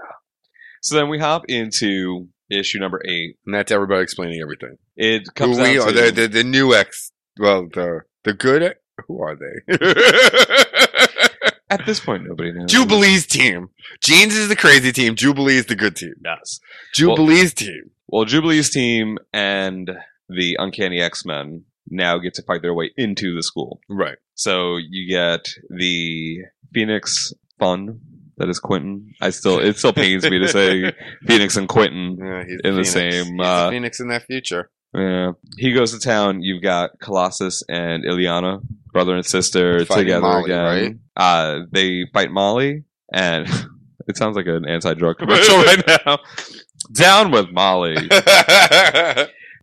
[0.81, 3.37] So then we hop into issue number eight.
[3.45, 4.77] And that's everybody explaining everything.
[4.95, 7.11] It Who comes we are to the, the the new X.
[7.39, 8.75] Well, the the good.
[9.07, 9.77] Who are they?
[11.69, 12.71] at this point nobody knows.
[12.71, 13.69] Jubilee's team.
[14.01, 15.15] Jeans is the crazy team.
[15.15, 16.15] Jubilee's the good team.
[16.23, 16.59] Yes.
[16.93, 17.91] Jubilee's team.
[18.07, 19.91] Well, Jubilee's team and
[20.29, 23.79] the Uncanny X Men now get to fight their way into the school.
[23.89, 24.17] Right.
[24.35, 26.39] So you get the
[26.73, 27.99] Phoenix Fun.
[28.37, 29.13] That is Quentin.
[29.21, 30.91] I still it still pains me to say
[31.27, 32.91] Phoenix and Quentin Yeah, in the Phoenix.
[32.91, 33.39] same.
[33.39, 34.69] Uh, Phoenix in that future.
[34.93, 36.41] yeah, he goes to town.
[36.43, 38.61] You've got Colossus and Illyana,
[38.93, 40.99] brother and sister, Fighting together Molly, again.
[41.15, 43.47] Uh, they fight Molly, and
[44.07, 46.19] it sounds like an anti-drug commercial right now.
[46.93, 47.95] Down with Molly.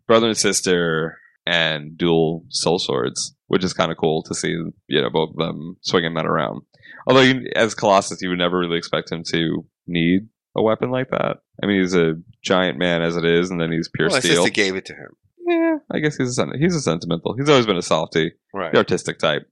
[0.07, 1.17] brother and sister
[1.47, 4.49] and dual soul swords, which is kind of cool to see.
[4.87, 6.61] You know, both of them swinging that around.
[7.07, 11.09] Although, you, as Colossus, you would never really expect him to need a weapon like
[11.11, 11.37] that.
[11.61, 14.35] I mean, he's a giant man as it is, and then he's pure Well, steel.
[14.37, 15.09] sister gave it to him.
[15.47, 17.35] Yeah, I guess he's a he's a sentimental.
[17.37, 18.71] He's always been a softie, Right.
[18.71, 19.43] the artistic type.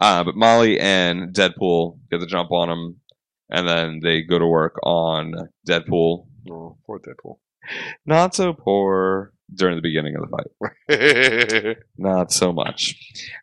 [0.00, 2.96] Uh, but Molly and Deadpool get the jump on him,
[3.48, 5.32] and then they go to work on
[5.68, 6.26] Deadpool.
[6.50, 7.36] Oh, poor Deadpool.
[8.04, 10.36] Not so poor during the beginning of the
[11.68, 11.76] fight.
[11.96, 12.96] Not so much.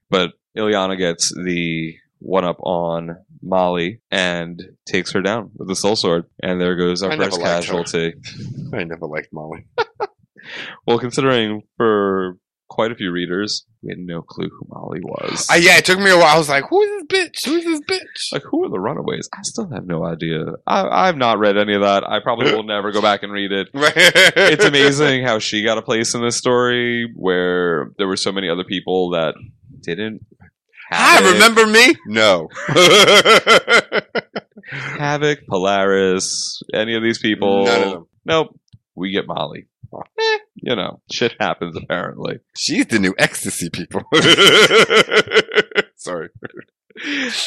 [0.10, 5.96] But Illyana gets the one up on Molly and takes her down with the soul
[5.96, 6.26] sword.
[6.42, 7.74] And there goes our I never first liked her.
[7.84, 8.14] casualty.
[8.74, 9.66] I never liked Molly.
[10.86, 12.38] Well, considering for
[12.70, 15.48] quite a few readers, we had no clue who Molly was.
[15.50, 16.36] Uh, yeah, it took me a while.
[16.36, 17.46] I was like, who is this bitch?
[17.46, 18.34] Who is this bitch?
[18.34, 19.30] like, who are the Runaways?
[19.34, 20.44] I still have no idea.
[20.68, 22.04] I, I've not read any of that.
[22.04, 23.70] I probably will never go back and read it.
[23.74, 28.50] It's amazing how she got a place in this story where there were so many
[28.50, 29.36] other people that
[29.82, 30.26] didn't.
[30.94, 31.34] Have it.
[31.34, 31.96] remember me?
[32.08, 32.48] No.
[34.98, 37.66] Havoc, Polaris, any of these people.
[37.66, 38.06] None of them.
[38.26, 38.60] Nope.
[38.96, 39.68] We get Molly.
[40.20, 42.40] Eh, you know, shit happens apparently.
[42.56, 44.02] She's the new ecstasy people.
[45.96, 46.30] Sorry.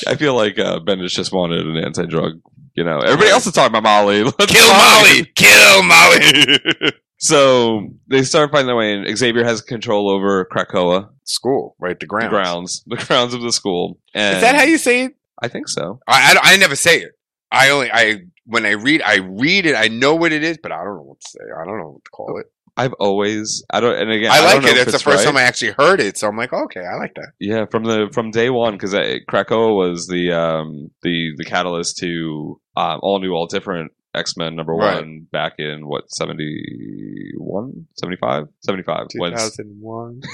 [0.06, 2.40] I feel like uh, Bendis just wanted an anti-drug.
[2.74, 4.22] You know, everybody else is talking about Molly.
[4.22, 4.68] Let's Kill.
[4.68, 5.24] Molly!
[5.34, 6.92] Kill Molly!
[7.18, 9.16] So they start finding their way in.
[9.16, 11.98] Xavier has control over Krakoa, School, right?
[11.98, 12.30] The the grounds.
[12.30, 13.98] grounds, the grounds of the school.
[14.14, 15.16] And Is that how you say it?
[15.42, 16.00] I think so.
[16.06, 17.12] I, I, I never say it.
[17.50, 19.74] I only I when I read I read it.
[19.74, 21.44] I know what it is, but I don't know what to say.
[21.60, 22.46] I don't know what to call it.
[22.78, 24.76] I've always, I don't, and again, I, I, like know it.
[24.76, 25.24] if It's the first right.
[25.24, 27.32] time I actually heard it, so I'm like, okay, I like that.
[27.40, 32.60] Yeah, from the from day one, because Krakoa was the um the the catalyst to
[32.76, 34.96] um, all new, all different X Men number Right.
[34.96, 37.86] one back in what 71?
[37.96, 38.44] 75?
[38.64, 39.08] 75.
[39.08, 40.20] 2001.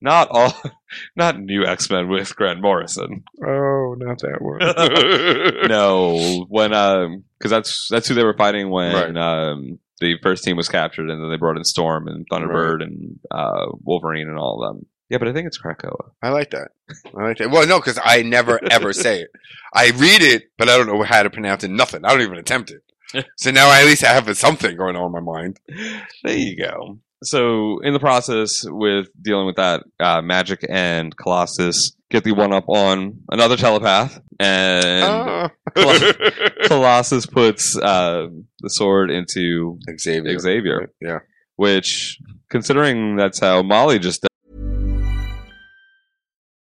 [0.00, 0.52] not all,
[1.16, 3.24] not new X Men with Grant Morrison.
[3.44, 4.58] Oh, not that one.
[5.68, 9.16] no, when um, because that's that's who they were fighting when Right.
[9.16, 13.18] um the first team was captured, and then they brought in Storm and Thunderbird and
[13.30, 14.86] uh Wolverine and all of them.
[15.10, 16.10] Yeah, but I think it's Krakoa.
[16.22, 16.68] I like that.
[17.18, 17.50] I like that.
[17.50, 19.30] Well, no, because I never ever say it.
[19.74, 21.70] I read it, but I don't know how to pronounce it.
[21.70, 22.04] Nothing.
[22.04, 22.82] I don't even attempt it.
[23.36, 25.58] so now I at least have something going on in my mind.
[26.22, 26.98] There you go.
[27.22, 32.50] So, in the process with dealing with that, uh, Magik and Colossus get the one
[32.54, 35.50] up on another telepath, and Ah.
[36.66, 38.28] Colossus puts uh,
[38.60, 40.38] the sword into Xavier.
[40.38, 41.18] Xavier, Yeah.
[41.56, 44.26] which, considering that's how Molly just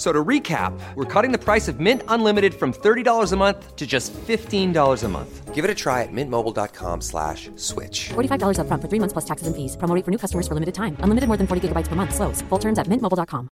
[0.00, 3.76] F- So to recap, we're cutting the price of Mint Unlimited from $30 a month
[3.76, 5.54] to just $15 a month.
[5.54, 8.08] Give it a try at mintmobile.com slash switch.
[8.14, 9.76] $45 upfront for three months plus taxes and fees.
[9.76, 10.96] Promo rate for new customers for limited time.
[11.00, 12.14] Unlimited more than 40 gigabytes per month.
[12.14, 12.40] Slows.
[12.48, 13.50] Full terms at mintmobile.com.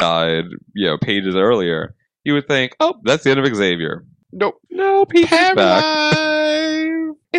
[0.00, 4.04] died, you know, pages earlier, you would think, oh, that's the end of Xavier.
[4.32, 4.56] Nope.
[4.70, 5.84] No, Peter's back.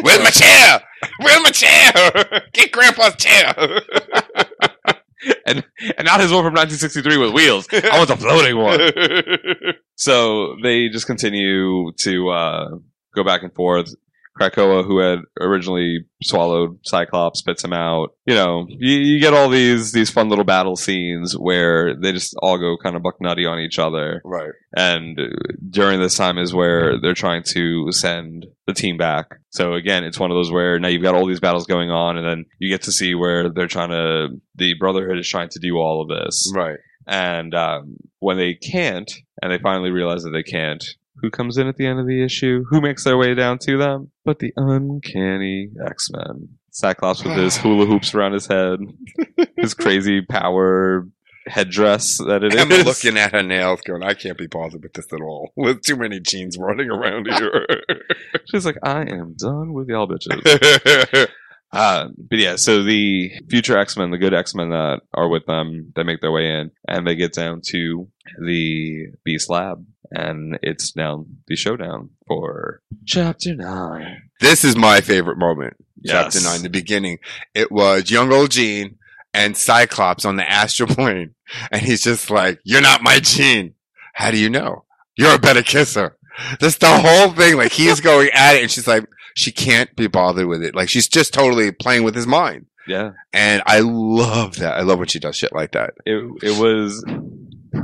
[0.02, 0.82] Where's my chair?
[1.20, 2.42] Where's my chair?
[2.54, 3.54] Get Grandpa's chair.
[5.46, 5.64] and
[5.98, 7.68] and not his one from 1963 with wheels.
[7.72, 9.74] I want the floating one.
[9.98, 12.68] So they just continue to uh,
[13.16, 13.96] go back and forth.
[14.40, 18.16] Krakoa, who had originally swallowed Cyclops, spits him out.
[18.26, 22.36] You know, you, you get all these these fun little battle scenes where they just
[22.42, 24.22] all go kind of buck nutty on each other.
[24.26, 24.52] right.
[24.78, 25.18] And
[25.70, 29.28] during this time is where they're trying to send the team back.
[29.52, 32.18] So again, it's one of those where now you've got all these battles going on,
[32.18, 35.60] and then you get to see where they're trying to the Brotherhood is trying to
[35.60, 36.52] do all of this.
[36.54, 36.78] Right.
[37.08, 39.12] And um, when they can't,
[39.42, 40.84] and they finally realize that they can't,
[41.22, 42.66] who comes in at the end of the issue?
[42.70, 44.12] Who makes their way down to them?
[44.24, 46.50] But the uncanny X Men.
[46.72, 48.80] Cyclops with his hula hoops around his head,
[49.56, 51.08] his crazy power
[51.48, 52.62] headdress that it is.
[52.62, 55.52] I'm looking at her nails, going, "I can't be bothered with this at all.
[55.56, 57.66] With too many jeans running around here."
[58.52, 61.30] She's like, I am done with y'all bitches.
[61.76, 65.46] Uh, but yeah, so the future X Men, the good X Men that are with
[65.46, 68.08] them, they make their way in and they get down to
[68.44, 74.24] the Beast Lab, and it's now the showdown for Chapter Nine.
[74.40, 75.76] this is my favorite moment.
[76.06, 77.18] Chapter nine, the beginning.
[77.56, 78.98] It was young old Jean
[79.34, 81.34] and Cyclops on the astral plane,
[81.72, 83.74] and he's just like, "You're not my Jean.
[84.14, 84.86] How do you know?
[85.18, 86.16] You're a better kisser."
[86.60, 87.58] That's the whole thing.
[87.58, 89.06] Like he's going at it, and she's like,
[89.36, 90.74] she can't be bothered with it.
[90.74, 92.66] Like she's just totally playing with his mind.
[92.88, 94.76] Yeah, And I love that.
[94.76, 95.96] I love when she does shit like that.
[96.06, 97.04] it it was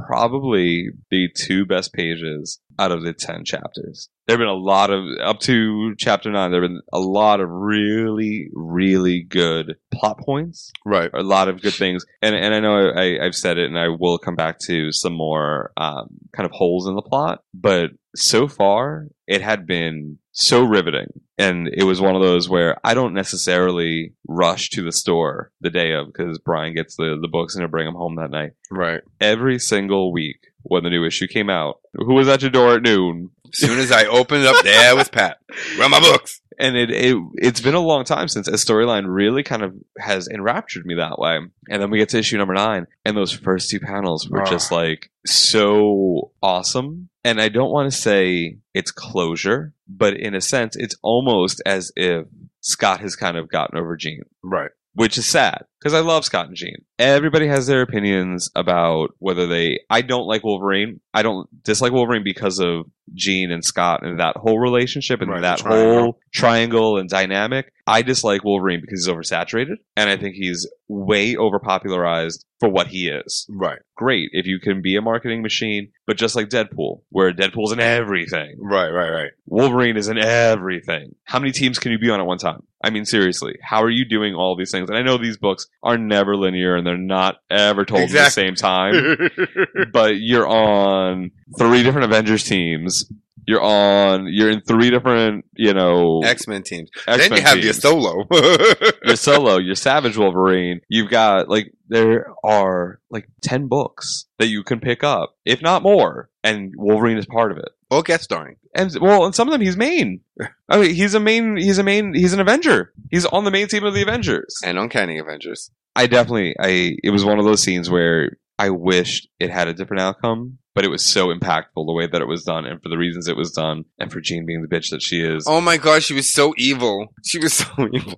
[0.08, 4.10] probably the two best pages out of the 10 chapters.
[4.28, 7.39] There have been a lot of, up to chapter 9, there have been a lot
[7.39, 10.72] of really, really good plot points.
[10.86, 11.12] Right.
[11.14, 12.06] A lot of good things.
[12.22, 15.14] And, and I know I, I've said it and I will come back to some
[15.14, 20.64] more um, kind of holes in the plot, but so far it had been so
[20.64, 21.08] riveting.
[21.38, 25.70] And it was one of those where I don't necessarily rush to the store the
[25.70, 28.52] day of because Brian gets the, the books and he'll bring them home that night
[28.70, 29.02] Right.
[29.20, 31.80] every single week when the new issue came out.
[31.96, 33.32] Who was at your door at noon?
[33.52, 35.38] As soon as I opened it up, there was Pat.
[35.78, 36.40] Where my books?
[36.60, 40.28] And it, it it's been a long time since a storyline really kind of has
[40.28, 41.40] enraptured me that way.
[41.70, 44.50] And then we get to issue number nine, and those first two panels were Ah.
[44.50, 47.10] just like so awesome.
[47.24, 51.92] And I don't want to say it's closure, but in a sense, it's almost as
[51.96, 52.28] if
[52.62, 54.22] Scott has kind of gotten over Jean.
[54.44, 54.72] Right.
[54.94, 56.86] which is sad because I love Scott and Jean.
[57.00, 59.80] Everybody has their opinions about whether they.
[59.90, 61.00] I don't like Wolverine.
[61.14, 65.42] I don't dislike Wolverine because of Jean and Scott and that whole relationship and Right,
[65.42, 66.02] that triangle.
[66.02, 67.74] whole triangle and dynamic.
[67.88, 73.10] I dislike Wolverine because he's oversaturated and I think he's way overpopularized for what he
[73.10, 73.46] is.
[73.50, 73.80] Right.
[73.98, 77.80] Great if you can be a marketing machine, but just like Deadpool, where Deadpool's in
[77.80, 78.56] everything.
[78.60, 78.90] Right.
[78.90, 79.10] Right.
[79.10, 79.32] Right.
[79.48, 81.16] Wolverine is in everything.
[81.26, 82.64] How many teams can you be on at one time?
[82.84, 84.90] I mean, seriously, how are you doing all these things?
[84.90, 88.48] And I know these books are never linear and they're not ever told Exactly.
[88.48, 89.30] at the same time,
[89.94, 93.12] but you're on three different Avengers teams.
[93.48, 96.92] You're on, you're in three different, you know, X Men teams.
[97.08, 98.28] X-Men then you have your solo.
[99.04, 100.82] your solo, your Savage Wolverine.
[100.88, 105.82] You've got like there are like ten books that you can pick up, if not
[105.82, 107.70] more, and Wolverine is part of it.
[107.92, 108.56] Or guest starring.
[108.74, 110.22] And well, and some of them he's main.
[110.70, 111.58] I mean, he's a main.
[111.58, 112.14] He's a main.
[112.16, 112.94] He's an Avenger.
[113.12, 114.56] He's on the main team of the Avengers.
[114.64, 115.70] And Uncanny Avengers.
[115.96, 116.56] I definitely.
[116.60, 116.96] I.
[117.04, 120.86] It was one of those scenes where I wished it had a different outcome, but
[120.86, 123.36] it was so impactful the way that it was done, and for the reasons it
[123.36, 125.46] was done, and for Jean being the bitch that she is.
[125.48, 127.14] Oh my god, she was so evil.
[127.26, 128.18] She was so evil.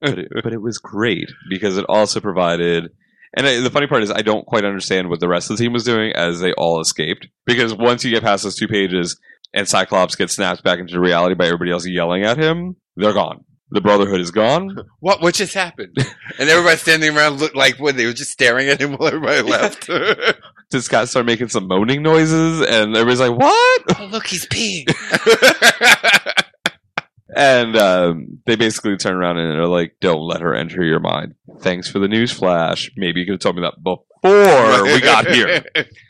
[0.00, 2.90] but it, but it was great because it also provided.
[3.34, 5.64] And I, the funny part is, I don't quite understand what the rest of the
[5.64, 7.28] team was doing as they all escaped.
[7.44, 9.18] Because once you get past those two pages
[9.52, 13.44] and Cyclops gets snapped back into reality by everybody else yelling at him, they're gone.
[13.70, 14.76] The Brotherhood is gone.
[15.00, 15.20] What?
[15.20, 15.96] What just happened?
[16.38, 19.42] And everybody standing around looked like when they were just staring at him while everybody
[19.42, 19.88] left.
[20.70, 22.60] Did Scott start making some moaning noises?
[22.60, 24.86] And everybody's like, "What?" oh look, he's peeing.
[27.36, 31.34] And um, they basically turn around and they're like, "Don't let her enter your mind."
[31.60, 32.90] Thanks for the news flash.
[32.96, 35.62] Maybe you could have told me that before we got here.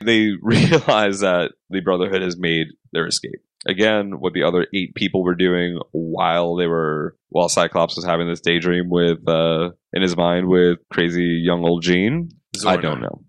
[0.05, 3.43] they realize that the Brotherhood has made their escape.
[3.66, 8.29] Again, what the other eight people were doing while they were while Cyclops was having
[8.29, 12.29] this daydream with uh in his mind with crazy young old Jean.
[12.64, 13.22] I don't know.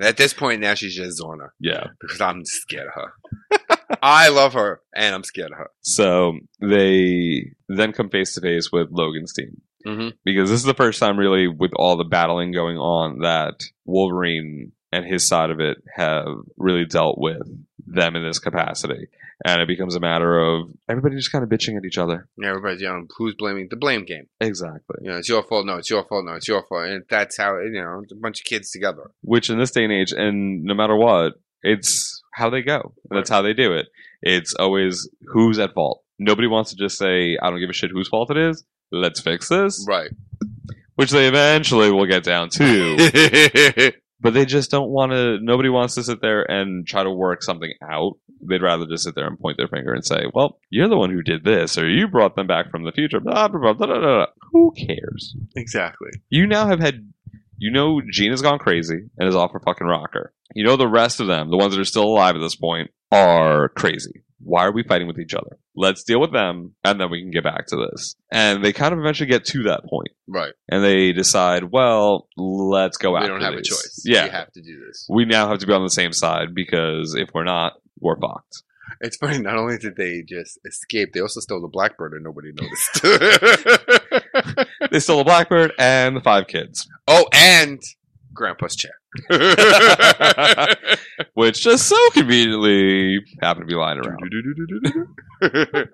[0.00, 1.86] At this point now, she's just Zorna Yeah.
[2.00, 3.12] because I'm scared of her.
[4.02, 5.70] I love her, and I'm scared of her.
[5.80, 9.60] So they then come face to face with Logan's team.
[9.86, 10.14] Mhm.
[10.24, 14.72] Because this is the first time, really, with all the battling going on, that Wolverine
[14.92, 16.26] and his side of it have
[16.56, 17.42] really dealt with
[17.86, 19.08] them in this capacity.
[19.44, 22.26] And it becomes a matter of everybody just kind of bitching at each other.
[22.38, 24.28] Yeah, everybody's yelling, who's blaming the blame game?
[24.40, 24.96] Exactly.
[25.02, 25.66] You know, it's your fault.
[25.66, 26.24] No, it's your fault.
[26.24, 26.86] No, it's your fault.
[26.86, 29.10] And that's how you know a bunch of kids together.
[29.20, 32.92] Which, in this day and age, and no matter what, it's how they go.
[33.10, 33.86] That's how they do it.
[34.22, 36.02] It's always who's at fault.
[36.18, 38.64] Nobody wants to just say, I don't give a shit whose fault it is.
[38.92, 39.84] Let's fix this.
[39.88, 40.10] Right.
[40.94, 43.92] which they eventually will get down to.
[44.20, 45.38] but they just don't want to.
[45.40, 48.14] Nobody wants to sit there and try to work something out.
[48.48, 51.10] They'd rather just sit there and point their finger and say, "Well, you're the one
[51.10, 53.72] who did this, or you brought them back from the future." Blah blah blah.
[53.72, 54.26] blah, blah, blah.
[54.52, 55.34] Who cares?
[55.56, 56.10] exactly.
[56.28, 57.12] You now have had.
[57.58, 60.32] You know, Gina's gone crazy and is off her fucking rocker.
[60.54, 62.90] You know, the rest of them, the ones that are still alive at this point,
[63.12, 64.22] are crazy.
[64.40, 65.58] Why are we fighting with each other?
[65.78, 68.14] let's deal with them, and then we can get back to this.
[68.32, 70.54] And they kind of eventually get to that point, Right.
[70.70, 74.00] and they decide, well, let's go We after don't have a choice.
[74.06, 75.06] Yeah, We have to do this.
[75.10, 78.62] we now have to be on the same side because if we're not, we're fucked.
[79.02, 79.38] It's funny.
[79.38, 83.02] Not only did they just escape, they also stole the blackbird and nobody noticed.
[84.90, 87.80] They stole the blackbird and the five kids, oh, and
[88.32, 88.92] Grandpa's chair.
[91.34, 94.20] which just so conveniently happened to be lying around.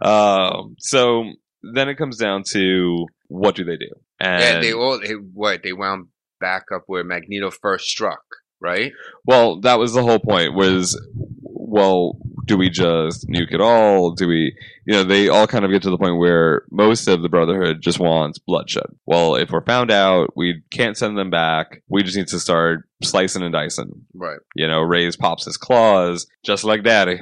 [0.00, 1.24] Um, so
[1.62, 3.90] then it comes down to what do they do?
[4.20, 6.08] And and they all they, what they wound
[6.40, 8.22] back up where Magneto first struck.
[8.60, 8.92] Right.
[9.24, 10.54] well, that was the whole point.
[10.54, 11.00] Was
[11.42, 12.18] well,
[12.48, 14.12] do we just nuke it all?
[14.12, 17.22] Do we, you know, they all kind of get to the point where most of
[17.22, 18.86] the Brotherhood just wants bloodshed.
[19.06, 21.82] Well, if we're found out, we can't send them back.
[21.88, 24.06] We just need to start slicing and dicing.
[24.14, 24.40] Right.
[24.56, 27.20] You know, Raze pops his claws just like Daddy,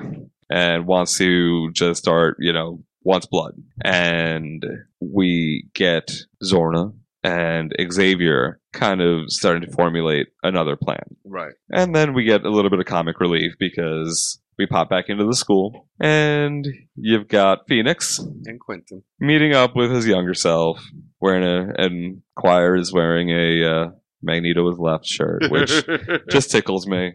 [0.49, 3.55] and wants to just start, you know, wants blood.
[3.85, 4.65] And
[5.01, 6.13] we get
[6.43, 11.17] Zorna and Xavier kind of starting to formulate another plan.
[11.25, 11.55] Right.
[11.71, 15.25] And then we get a little bit of comic relief because we pop back into
[15.25, 19.03] the school and you've got Phoenix And Quentin.
[19.21, 20.83] meeting up with his younger self,
[21.21, 23.91] wearing a and Quire is wearing a uh,
[24.23, 25.71] Magneto with left shirt, which
[26.31, 27.13] just tickles me.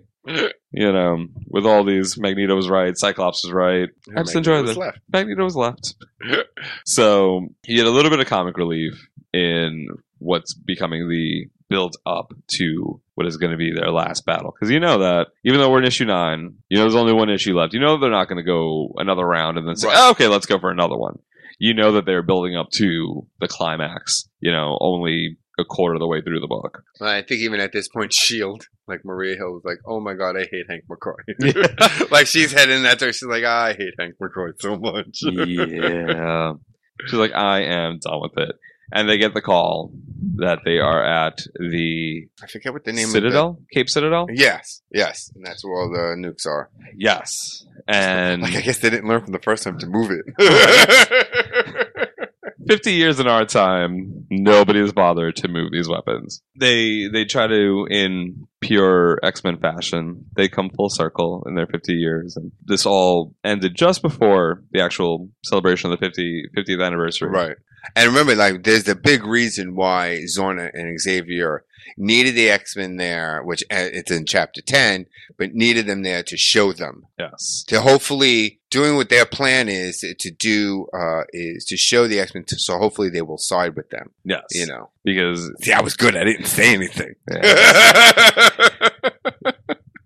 [0.72, 3.90] You know, with all these Magneto's right, Cyclops is right.
[4.16, 5.00] I just enjoy the left.
[5.12, 5.96] Magneto's left.
[6.86, 8.94] so you get a little bit of comic relief
[9.34, 9.88] in
[10.22, 14.52] what's becoming the build up to what is going to be their last battle.
[14.54, 17.30] Because you know that even though we're in issue nine, you know there's only one
[17.30, 17.74] issue left.
[17.74, 19.98] You know they're not going to go another round and then say, Right.
[20.00, 21.18] oh, "Okay, let's go for another one."
[21.60, 24.28] You know that they're building up to the climax.
[24.40, 26.84] You know, only a quarter of the way through the book.
[27.02, 30.36] I think even at this point, Shield, like Maria Hill, was like, "Oh my god,
[30.38, 33.28] I hate Hank McCoy." like she's heading that direction.
[33.28, 36.54] She's like, "Ah, "I hate Hank McCoy so much." yeah.
[37.08, 38.56] She's like, I am done with it.
[38.92, 39.92] And they get the call
[40.36, 44.28] that they are at the I forget what the name Citadel, Cape Citadel.
[44.28, 44.34] the.
[44.36, 46.70] Yes, yes, and that's where all the nukes are.
[46.96, 50.26] Yes, and Like I guess they didn't learn from the first time to move it.
[52.68, 56.42] fifty years in our time, nobody has bothered to move these weapons.
[56.56, 60.26] They they try to in pure X Men fashion.
[60.36, 64.82] They come full circle in their fifty years, and this all ended just before the
[64.82, 67.30] actual celebration of the 50, 50th anniversary.
[67.30, 67.58] right.
[67.96, 71.64] And remember, like, there's the big reason why Zorna and Xavier
[71.98, 75.08] needed the X Men there, which uh, it's in chapter 10,
[75.38, 77.08] but needed them there to show them.
[77.20, 77.64] Yes.
[77.68, 82.34] To hopefully doing what their plan is to do, uh, is to show the X
[82.34, 84.12] Men, so hopefully they will side with them.
[84.24, 84.44] Yes.
[84.52, 84.90] You know.
[85.04, 86.16] because See, I was good.
[86.16, 87.16] I didn't say anything.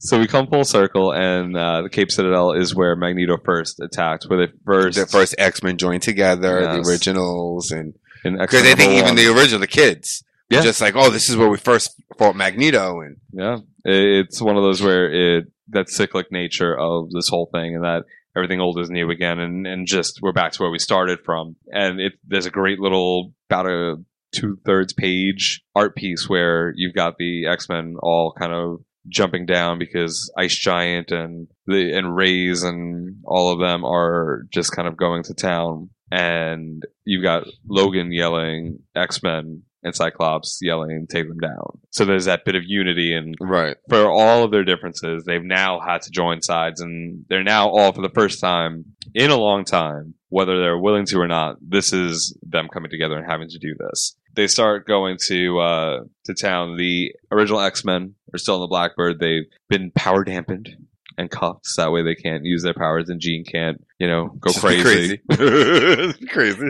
[0.05, 4.25] So we come full circle, and uh, the Cape Citadel is where Magneto first attacked.
[4.27, 6.85] Where they first, the first X Men joined together, Yes.
[6.85, 7.93] the originals, and
[8.23, 10.61] because I think even the original, the kids, Yeah.
[10.61, 14.63] just like, oh, this is where we first fought Magneto, and yeah, it's one of
[14.63, 18.03] those where it that cyclic nature of this whole thing, and that
[18.35, 21.55] everything old is new again, and and just we're back to where we started from.
[21.71, 23.95] And it there's a great little about a
[24.33, 29.45] two thirds page art piece where you've got the X Men all kind of jumping
[29.45, 34.87] down because Ice Giant and the and Raze and all of them are just kind
[34.87, 41.27] of going to town, and you've got Logan yelling X Men and Cyclops yelling take
[41.27, 41.77] them down.
[41.91, 45.79] So there's that bit of unity and right, for all of their differences, they've now
[45.79, 49.63] had to join sides, and they're now all for the first time in a long
[49.63, 51.57] time, whether they're willing to or not.
[51.61, 54.17] This is them coming together and having to do this.
[54.35, 56.77] They start going to uh, to town.
[56.77, 59.19] The original X Men are still in the Blackbird.
[59.19, 60.75] They've been power dampened
[61.17, 64.27] and cuffed, so that way they can't use their powers, and Jean can't, you know,
[64.39, 65.21] go Just crazy.
[65.31, 66.69] crazy, crazy.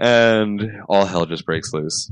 [0.00, 2.10] and all hell just breaks loose.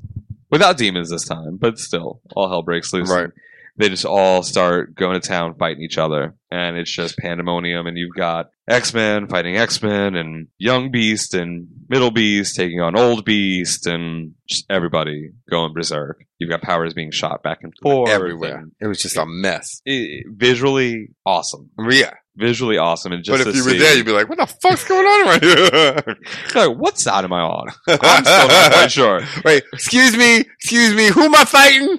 [0.50, 3.10] Without demons this time, but still, all hell breaks loose.
[3.10, 3.30] Right.
[3.76, 7.86] They just all start going to town fighting each other, and it's just pandemonium.
[7.88, 12.80] And you've got X Men fighting X Men, and Young Beast and Middle Beast taking
[12.80, 14.34] on Old Beast, and
[14.70, 16.24] everybody going berserk.
[16.38, 18.58] You've got powers being shot back and forth everywhere.
[18.58, 19.80] and It was just a mess.
[19.84, 21.70] it- visually awesome.
[21.88, 24.38] Yeah, Visually awesome, and just but if you were see- there, you'd be like, "What
[24.38, 26.16] the fuck's going on right here?"
[26.68, 27.68] like, what side am I on?
[27.86, 29.20] I'm still not quite sure.
[29.44, 31.98] Wait, excuse me, excuse me, who am I fighting?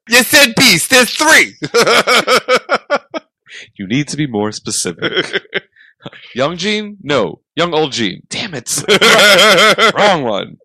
[0.08, 0.88] you said beast.
[0.88, 1.56] There's three.
[3.76, 5.42] You need to be more specific.
[6.34, 6.96] Young Jean?
[7.02, 7.40] No.
[7.56, 8.22] Young Old Jean.
[8.30, 8.82] Damn it.
[9.94, 10.56] Wrong one.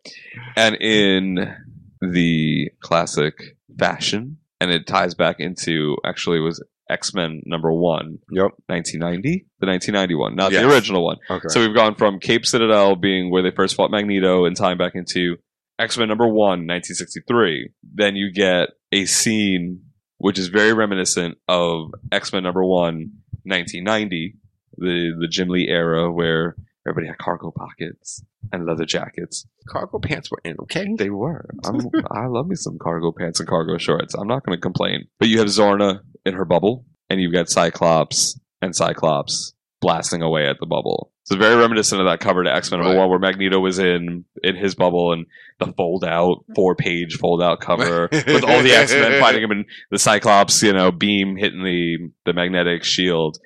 [0.55, 1.53] And in
[2.01, 8.51] the classic fashion and it ties back into actually was X Men number one, Yep.
[8.67, 10.63] 1990, the 1991, not Yes.
[10.63, 11.17] the original one.
[11.29, 11.47] Okay.
[11.47, 14.93] So we've gone from Cape Citadel being where they first fought Magneto and tying back
[14.95, 15.37] into
[15.79, 17.69] X Men number one, 1963.
[17.95, 19.81] Then you get a scene
[20.17, 23.11] which is very reminiscent of X Men number one,
[23.45, 24.35] 1990,
[24.77, 26.55] the the Jim Lee era where
[26.87, 29.45] everybody had cargo pockets and leather jackets.
[29.69, 30.85] cargo pants were in, okay?
[30.97, 31.45] They were.
[31.63, 31.79] I'm,
[32.11, 34.13] I love me some cargo pants and cargo shorts.
[34.13, 35.05] I'm not going to complain.
[35.19, 40.47] But you have Zorna in her bubble, and you've got Cyclops and Cyclops blasting away
[40.47, 41.11] at the bubble.
[41.25, 44.25] So very reminiscent of that cover to X Men number one, where Magneto was in
[44.43, 45.25] in his bubble and
[45.59, 49.51] the fold out four page fold out cover with all the X Men fighting him
[49.51, 53.37] and the Cyclops, you know, beam hitting the the magnetic shield.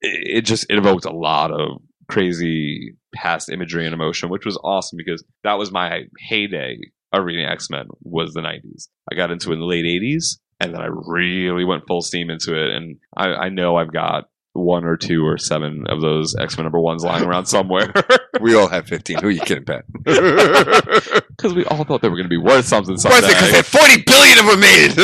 [0.00, 4.60] It, it just it evoked a lot of crazy past imagery and emotion, which was
[4.62, 6.78] awesome because that was my heyday
[7.12, 8.88] of reading X Men was the '90s.
[9.10, 12.30] I got into it in the late '80s, and then I really went full steam
[12.30, 12.74] into it.
[12.74, 16.64] And I, I know I've got one or two or seven of those X Men
[16.64, 17.90] number ones lying around somewhere
[18.40, 19.20] we all have 15.
[19.20, 19.84] Who are you kidding, Pat?
[20.04, 21.22] because
[21.54, 23.20] we all thought they were going to be worth something someday.
[23.20, 23.46] What's it?
[23.46, 24.94] Because 40 billion of them made.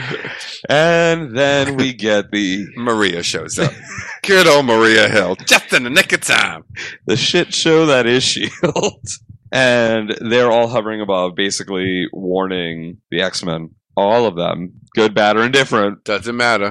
[0.00, 0.64] it.
[0.68, 3.72] and then we get the Maria shows up.
[4.22, 6.64] Good old Maria Hill, just in the nick of time.
[7.06, 9.06] the shit show that is Shield,
[9.52, 15.36] and they're all hovering above, basically warning the X Men, all of them, good, bad,
[15.36, 16.04] or indifferent.
[16.04, 16.70] Doesn't matter.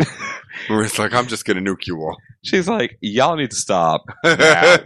[0.69, 2.15] Maria's like, I'm just gonna nuke you all.
[2.43, 4.77] She's like, y'all need to stop now.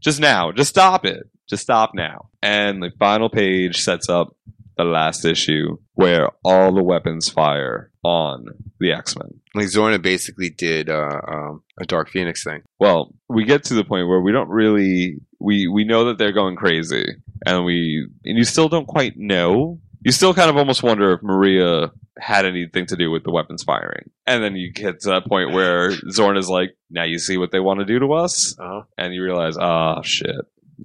[0.00, 2.28] just now, just stop it, just stop now.
[2.42, 4.36] And the final page sets up
[4.76, 8.46] the last issue where all the weapons fire on
[8.80, 9.40] the X Men.
[9.54, 12.62] like Zorna basically did uh, um, a Dark Phoenix thing.
[12.80, 16.32] well, we get to the point where we don't really we we know that they're
[16.32, 17.04] going crazy,
[17.46, 19.78] and we and you still don't quite know.
[20.04, 23.62] You still kind of almost wonder if Maria had anything to do with the weapons
[23.62, 27.36] firing, and then you get to that point where Xorn is like, "Now you see
[27.38, 28.82] what they want to do to us," Uh-huh.
[28.98, 30.34] and you realize, "Ah, shit,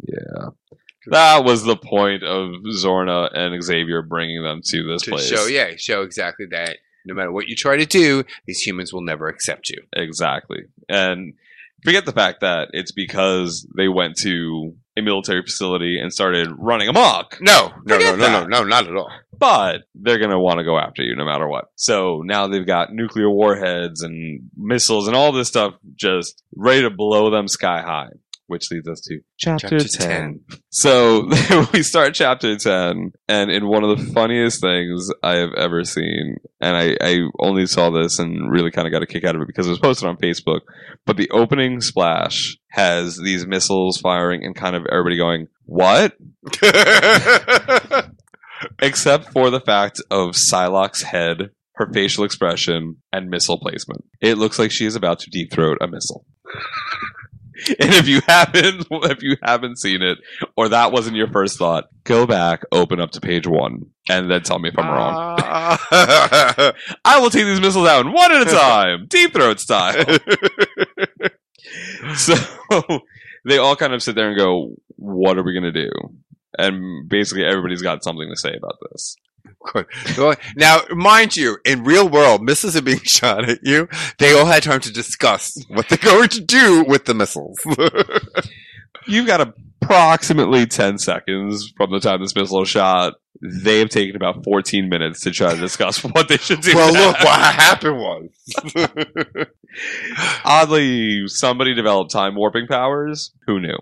[0.07, 0.49] yeah."
[1.09, 5.25] That was the point of Zorna and Xavier bringing them to this To place.
[5.27, 6.77] show, yeah, show exactly that.
[7.07, 9.81] No matter what you try to do, these humans will never accept you.
[9.93, 10.65] Exactly.
[10.87, 11.33] And
[11.83, 16.89] forget the fact that it's because they went to a military facility and started running
[16.89, 17.37] amok.
[17.39, 19.11] No, no, no, no, no, no, not at all.
[19.37, 21.65] But they're going to want to go after you no matter what.
[21.75, 26.89] So now they've got nuclear warheads and missiles and all this stuff just ready to
[26.89, 28.09] blow them sky high.
[28.47, 30.39] Which leads us to chapter, Chapter 10.
[30.69, 31.29] So
[31.73, 36.37] we start chapter 10, and in one of the funniest things I have ever seen,
[36.61, 39.41] and I, I only saw this and really kind of got a kick out of
[39.41, 40.61] it because it was posted on Facebook,
[41.05, 46.15] but the opening splash has these missiles firing and kind of everybody going, What?
[48.81, 54.03] Except for the fact of Psylocke's head, her facial expression, and missile placement.
[54.21, 56.25] It looks like she is about to deep throat a missile.
[57.79, 60.19] And if you haven't, if you haven't seen it,
[60.55, 64.43] or that wasn't your first thought, go back, open up to page one, and then
[64.43, 65.37] tell me if I'm wrong.
[65.39, 66.73] Ah.
[67.05, 70.05] I will take these missiles out one at a time, deep throat style.
[72.15, 72.35] so
[73.45, 75.89] they all kind of sit there and go, "What are we gonna do?"
[76.57, 79.15] And basically, everybody's got something to say about this.
[80.55, 83.87] Now, mind you, in real world, missiles are being shot at you.
[84.19, 87.57] They all had time to discuss what they're going to do with the missiles.
[89.07, 89.41] You've got
[89.81, 93.13] approximately 10 seconds from the time this missile is shot.
[93.41, 96.75] They have taken about 14 minutes to try to discuss what they should do.
[96.75, 99.47] well, look, what happened was.
[100.43, 103.31] Oddly, somebody developed time warping powers.
[103.45, 103.77] Who knew?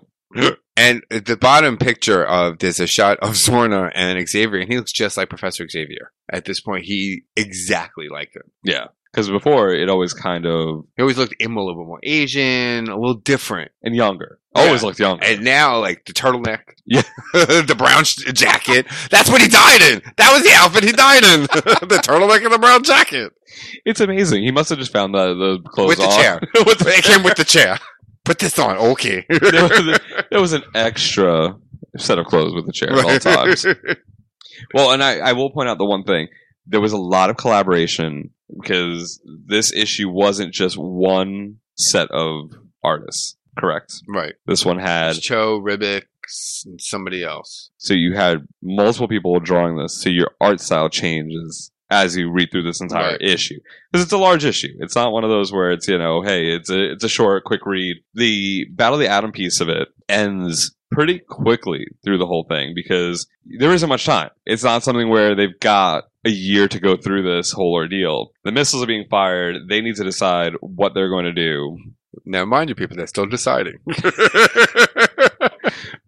[0.76, 4.92] And the bottom picture of there's a shot of Zorna and Xavier, and he looks
[4.92, 6.12] just like Professor Xavier.
[6.30, 8.50] At this point, he exactly like him.
[8.62, 8.88] Yeah.
[9.12, 10.84] Because before, it always kind of.
[10.96, 14.38] He always looked a little bit more Asian, a little different, and younger.
[14.54, 14.86] Always Yeah.
[14.86, 15.24] looked younger.
[15.24, 17.02] And now, like the turtleneck, Yeah.
[17.32, 18.86] the brown sh- jacket.
[19.10, 20.02] That's what he died in.
[20.18, 21.40] That was the outfit he died in.
[21.88, 23.32] the turtleneck and the brown jacket
[23.86, 24.42] It's amazing.
[24.44, 26.20] He must have just found the, the clothes with the on.
[26.20, 26.40] chair.
[26.66, 27.78] with the it came with the chair.
[28.26, 29.24] Put this on, okay.
[30.30, 31.56] there, was, an extra
[31.96, 33.64] set of clothes with the chair at all times.
[34.74, 36.26] Well, and I, I will point out the one thing.
[36.66, 42.50] There was a lot of collaboration because this issue wasn't just one set of
[42.82, 43.94] artists, correct?
[44.08, 44.34] right.
[44.44, 46.02] This one had Cho, Ribic,
[46.64, 47.70] and somebody else.
[47.76, 52.50] so you had multiple people drawing this, so your art style changes as you read
[52.50, 53.20] through this entire Right.
[53.22, 53.58] issue
[53.92, 54.74] because it's a large issue.
[54.80, 57.44] It's not one of those where it's you know, hey, it's a it's a short,
[57.44, 57.96] quick read.
[58.14, 62.72] The Battle of the Atom piece of it ends pretty quickly through the whole thing
[62.74, 63.26] because
[63.58, 64.30] there isn't much time.
[64.44, 68.32] It's not something where they've got a year to go through this whole ordeal.
[68.44, 69.68] The missiles are being fired.
[69.68, 71.78] They need to decide what they're going to do.
[72.24, 73.78] Now, mind you, people, they're still deciding.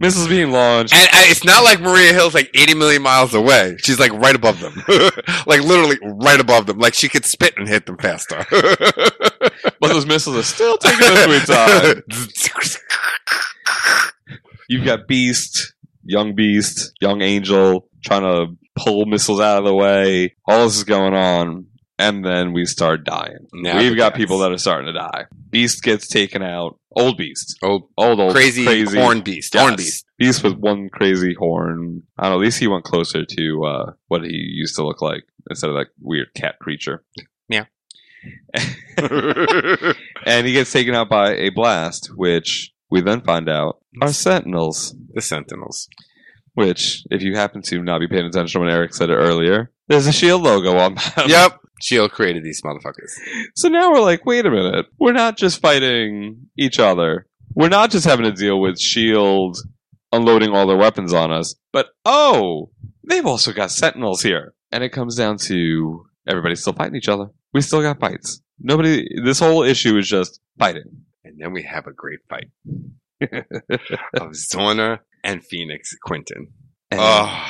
[0.00, 0.94] Missiles being launched.
[0.94, 3.76] And, and it's not like Maria Hill's like 80 million miles away.
[3.82, 4.74] She's like right above them.
[5.46, 6.78] like literally right above them.
[6.78, 8.44] Like she could spit and hit them faster.
[8.50, 12.02] but those missiles are still taking their sweet time.
[14.68, 15.74] You've got Beast,
[16.04, 20.36] Young Beast, Young Angel trying to pull missiles out of the way.
[20.46, 21.66] All this is going on.
[21.98, 23.48] And then we start dying.
[23.52, 25.24] Now We've got people that are starting to die.
[25.50, 26.78] Beast gets taken out.
[26.96, 27.58] Old Beast.
[27.62, 29.54] Old, old, old, crazy, horn beast.
[29.54, 30.04] Horn beast.
[30.18, 32.02] Beast with one crazy horn.
[32.18, 32.38] I don't know.
[32.38, 35.76] At least he went closer to uh, what he used to look like instead of
[35.76, 37.04] that weird cat creature.
[37.48, 37.64] Yeah.
[40.26, 44.94] and he gets taken out by a blast, which we then find out are Sentinels.
[45.12, 45.88] The Sentinels.
[46.54, 50.08] Which, if you happen to not be paying attention when Eric said it earlier, there's
[50.08, 51.28] a shield logo on them.
[51.28, 51.60] Yep.
[51.80, 53.10] Shield created these motherfuckers.
[53.54, 54.86] So now we're like, wait a minute.
[54.98, 57.26] We're not just fighting each other.
[57.54, 59.56] We're not just having to deal with Shield
[60.12, 62.70] unloading all their weapons on us, but oh,
[63.08, 64.54] they've also got Sentinels here.
[64.72, 67.26] And it comes down to everybody's still fighting each other.
[67.52, 68.40] We still got fights.
[68.60, 71.04] Nobody, this whole issue is just fighting.
[71.24, 72.48] And then we have a great fight
[74.14, 76.48] of Zorna and Phoenix Quentin.
[76.90, 77.44] And- oh,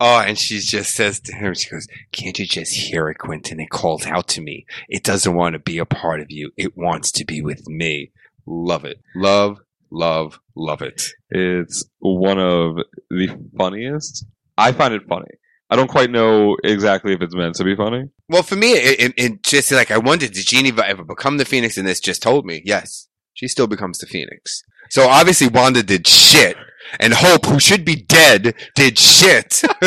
[0.00, 3.60] oh, and she just says to him, she goes, "Can't you just hear it, Quentin?
[3.60, 4.66] It calls out to me.
[4.88, 6.50] It doesn't want to be a part of you.
[6.56, 8.12] It wants to be with me.
[8.46, 9.00] Love it.
[9.14, 9.58] Love,
[9.90, 11.10] love, love it.
[11.30, 12.76] It's one of
[13.10, 14.26] the funniest.
[14.56, 15.30] I find it funny.
[15.70, 18.04] I don't quite know exactly if it's meant to be funny.
[18.28, 21.44] Well, for me, it, it, it just like I wondered, did Jeannie ever become the
[21.44, 21.76] Phoenix?
[21.76, 24.62] And this just told me, yes, she still becomes the Phoenix.
[24.90, 26.56] So obviously, Wanda did shit,
[27.00, 29.62] and Hope, who should be dead, did shit.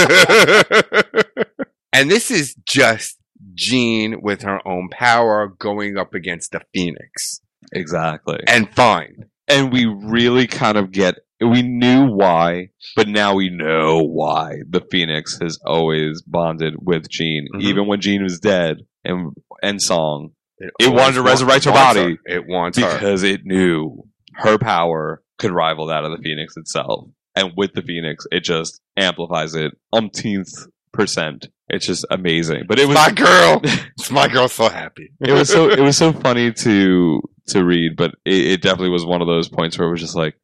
[1.93, 3.17] and this is just
[3.53, 7.41] Jean with her own power going up against the Phoenix,
[7.73, 8.39] Exactly.
[8.47, 9.25] and fine.
[9.47, 14.81] and we really kind of get we knew why, but now we know why the
[14.89, 17.61] Phoenix has always bonded with Jean, Mhm.
[17.61, 20.31] even when Jean was dead and and Song.
[20.59, 22.91] It always wanted to resurrect her body It wants her.
[22.91, 24.03] because it knew
[24.37, 27.09] her power could rival that of the Phoenix itself.
[27.35, 30.51] And with the Phoenix, it just amplifies it umpteenth
[30.91, 31.49] percent.
[31.69, 32.63] It's just amazing.
[32.67, 33.61] But it was my girl.
[33.99, 35.11] It's my girl so happy.
[35.19, 39.05] it was so it was so funny to to read, but it, it definitely was
[39.05, 40.35] one of those points where it was just like,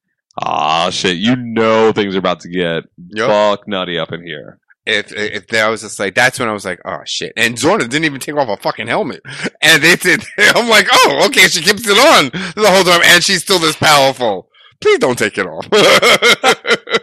[0.41, 2.83] ah, shit, you know things are about to get
[3.15, 3.29] Yup.
[3.29, 4.59] fuck nutty up in here.
[4.85, 7.33] if if that was just like that's when I was like, oh shit.
[7.37, 9.21] And Zorna didn't even take off a fucking helmet.
[9.61, 13.23] And they did I'm like, oh, okay, she keeps it on the whole time and
[13.23, 14.49] she's still this powerful.
[14.83, 15.67] Please don't take it off.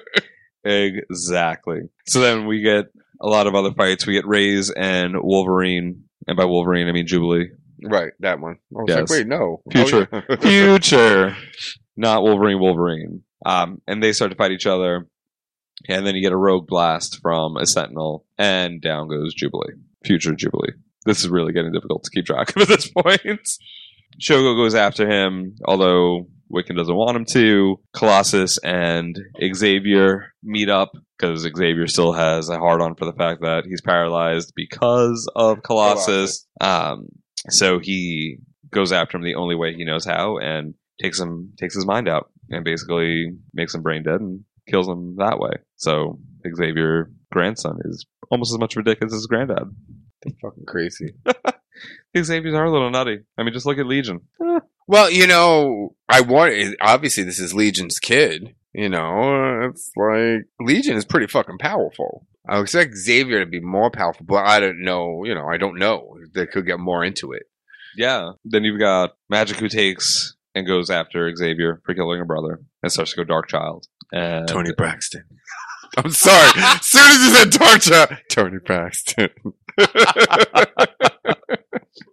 [0.62, 1.80] Exactly.
[2.06, 2.86] So then we get
[3.20, 4.06] a lot of other fights.
[4.06, 7.48] We get Raze and Wolverine, and by Wolverine I mean Jubilee.
[7.82, 8.56] right, that one.
[8.72, 8.98] I was Yes.
[8.98, 9.62] like, wait, no.
[9.72, 10.06] Future.
[10.12, 10.36] Oh, yeah.
[10.40, 11.36] Future,
[11.96, 12.60] not Wolverine.
[12.60, 13.22] Wolverine.
[13.46, 15.06] Um, and they start to fight each other,
[15.88, 19.72] and then you get a rogue blast from a Sentinel, and down goes Jubilee.
[20.04, 20.72] Future Jubilee.
[21.06, 23.48] This is really getting difficult to keep track of at this point.
[24.20, 27.80] Shogo goes after him, although Wiccan doesn't want him to.
[27.94, 29.18] Colossus and
[29.54, 33.80] Xavier meet up because Xavier still has a hard on for the fact that he's
[33.80, 36.46] paralyzed because of Colossus.
[36.60, 37.08] Um,
[37.48, 38.38] so he
[38.70, 42.08] goes after him the only way he knows how and takes him takes his mind
[42.08, 45.52] out and basically makes him brain dead and kills him that way.
[45.76, 46.18] So
[46.56, 49.74] Xavier grandson is almost as much ridiculous as his granddad.
[50.42, 51.14] fucking crazy.
[52.16, 53.20] Xavier's are a little nutty.
[53.38, 54.20] I mean, just look at Legion.
[54.90, 58.56] Well, you know, I want obviously this is Legion's kid.
[58.74, 62.26] You know, it's like Legion is pretty fucking powerful.
[62.48, 65.22] I expect Xavier to be more powerful, but I don't know.
[65.24, 66.16] You know, I don't know.
[66.34, 67.44] They could get more into it.
[67.96, 68.32] Yeah.
[68.44, 72.90] Then you've got Magik who takes and goes after Xavier for killing a brother and
[72.90, 73.84] starts to go Darkchilde.
[74.10, 75.22] And Toni Braxton.
[75.98, 76.50] I'm sorry.
[76.56, 79.28] as soon as you said torture, Toni Braxton.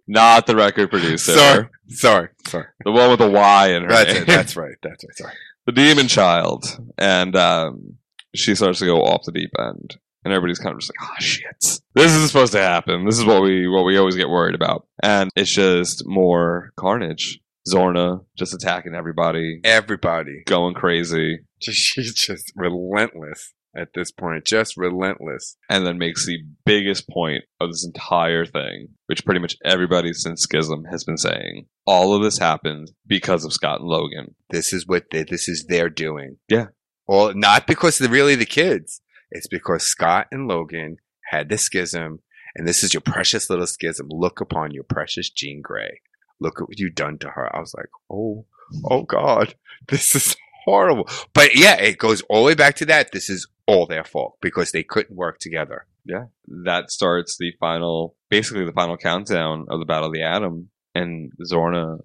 [0.08, 1.34] not the record producer.
[1.34, 2.66] sorry, sorry, sorry.
[2.84, 4.24] The one with the Y in her That's name.
[4.24, 4.28] it.
[4.28, 4.76] That's right.
[4.84, 5.16] That's right.
[5.16, 5.34] Sorry.
[5.66, 6.66] the demon child.
[6.98, 7.98] And um,
[8.36, 9.98] she starts to go off the deep end.
[10.24, 11.80] And everybody's kind of just like, oh shit.
[11.96, 13.06] This is supposed to happen.
[13.06, 14.86] This is what we what we always get worried about.
[15.02, 17.40] And it's just more carnage.
[17.68, 20.44] Zorna just attacking everybody, Everybody.
[20.46, 24.46] going crazy, she's just relentless at this point.
[24.46, 25.58] Just relentless.
[25.70, 30.42] and then makes the biggest point of this entire thing, which pretty much everybody since
[30.44, 31.68] Schism has been saying.
[31.86, 34.36] All of this happened because of Scott and Logan.
[34.50, 36.38] This is what they, this is their doing.
[36.48, 36.68] Yeah.
[37.08, 39.02] Well, not because they're really the kids.
[39.32, 40.98] It's because Scott and Logan
[41.32, 42.20] had the schism
[42.58, 44.08] and this is your precious little schism.
[44.10, 46.02] Look upon your precious Jean Grey.
[46.40, 47.56] Look at what you've done to her.
[47.56, 48.46] I was like, oh,
[48.84, 49.54] oh God,
[49.88, 50.36] this is
[50.68, 51.08] horrible.
[51.34, 53.12] But yeah, it goes all the way back to that.
[53.12, 55.86] This is all their fault because they couldn't work together.
[56.06, 56.26] Yeah.
[56.66, 60.70] That starts the final, basically the final countdown of the Battle of the Atom.
[60.94, 62.00] And Zorna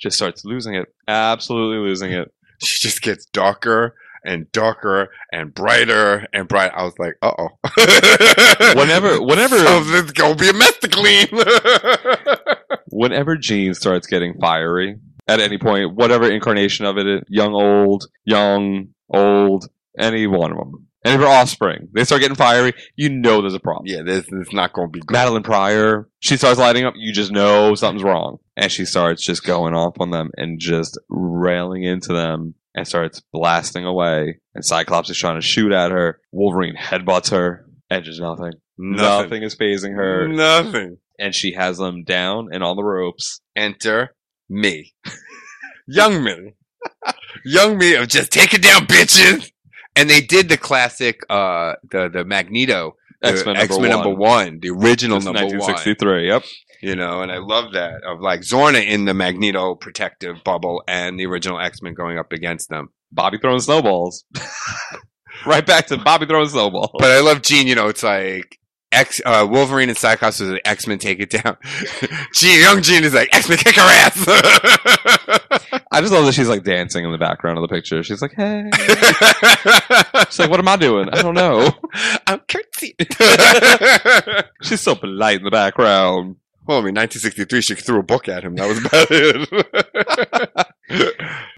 [0.00, 0.92] just starts losing it.
[1.08, 2.32] Absolutely losing it.
[2.64, 6.70] She just gets darker and darker and brighter and bright.
[6.72, 7.48] I was like, uh oh.
[8.76, 11.26] Whenever, whenever, so there's gonna be a mess to clean.
[12.86, 18.88] whenever Jean starts getting fiery at any point, whatever incarnation of it, young, old, young,
[19.08, 19.68] old,
[19.98, 23.54] any one of them, any of her offspring, they start getting fiery, you know there's
[23.54, 23.86] a problem.
[23.86, 25.14] yeah, this is not gonna be good.
[25.16, 28.38] Madelyne Pryor, she starts lighting up, you just know something's wrong.
[28.56, 33.20] And she starts just going off on them and just railing into them and starts
[33.32, 34.40] blasting away.
[34.54, 36.20] And Cyclops is trying to shoot at her.
[36.32, 38.52] Wolverine headbutts her and just nothing.
[38.78, 39.22] Nothing.
[39.22, 40.28] Nothing is phasing her.
[40.28, 40.98] Nothing.
[41.18, 43.40] And she has them down and on the ropes.
[43.56, 44.14] Enter
[44.52, 44.92] me.
[45.86, 46.54] Young me.
[47.44, 49.50] Young me of just take it down, bitches.
[49.96, 52.96] And they did the classic, uh, the, the Magneto.
[53.22, 54.58] X-Men number X-Men number one.
[54.60, 55.58] the original number one.
[55.58, 56.42] 1963, yep.
[56.82, 61.18] You know, and I love that of like Zorna in the Magneto protective bubble and
[61.18, 62.88] the original X-Men going up against them.
[63.12, 64.24] Bobby throwing snowballs.
[65.46, 66.90] right back to Bobby throwing snowballs.
[66.98, 67.68] But I love Jean.
[67.68, 68.58] you know, it's like
[68.92, 71.56] X, uh, Wolverine and Cyclops was like X-Men take it down.
[72.34, 74.24] Jean, young Jean is like, X-Men kick her ass.
[75.90, 78.02] I just love that she's like dancing in the background of the picture.
[78.02, 78.70] She's like, hey.
[80.28, 81.08] She's like, what am I doing?
[81.10, 81.70] I don't know.
[82.26, 82.94] I'm curtsy.
[84.62, 86.36] She's so polite in the background.
[86.66, 88.54] Well, I mean, 1963, she threw a book at him.
[88.54, 90.68] That was about it.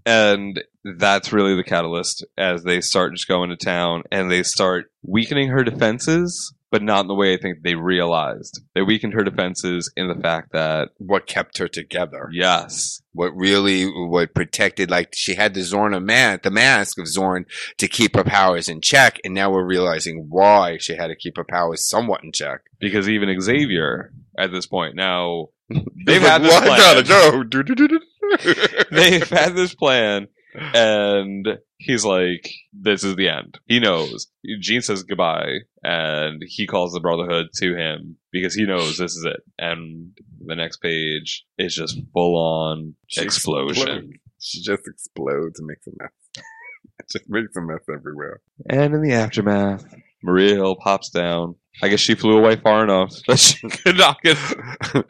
[0.07, 4.91] And that's really the catalyst as they start just going to town and they start
[5.03, 8.61] weakening her defenses, but not in the way I think they realized.
[8.75, 12.29] They weakened her defenses in the fact that, what kept her together?
[12.33, 17.45] yes, What really, what protected, like, she had the Xorn man the mask of Xorn
[17.79, 21.37] to keep her powers in check, and now we're realizing why she had to keep
[21.37, 22.63] her powers somewhat in check.
[22.81, 25.51] because even Xavier at this point now,
[26.07, 27.49] they've had this "Well, I gotta plan.
[28.91, 31.49] they've had this plan and
[31.79, 34.29] he's like this is the end he knows
[34.61, 39.25] Jean says goodbye and he calls the brotherhood to him because he knows this is
[39.25, 40.13] it and
[40.47, 44.09] the next page is just full on explosion explodes.
[44.41, 46.11] She just explodes and makes a mess.
[47.01, 48.41] It just makes a mess everywhere.
[48.71, 49.85] and in the aftermath
[50.23, 54.23] maria hill pops down i guess she flew away far enough that she could not
[54.23, 54.39] get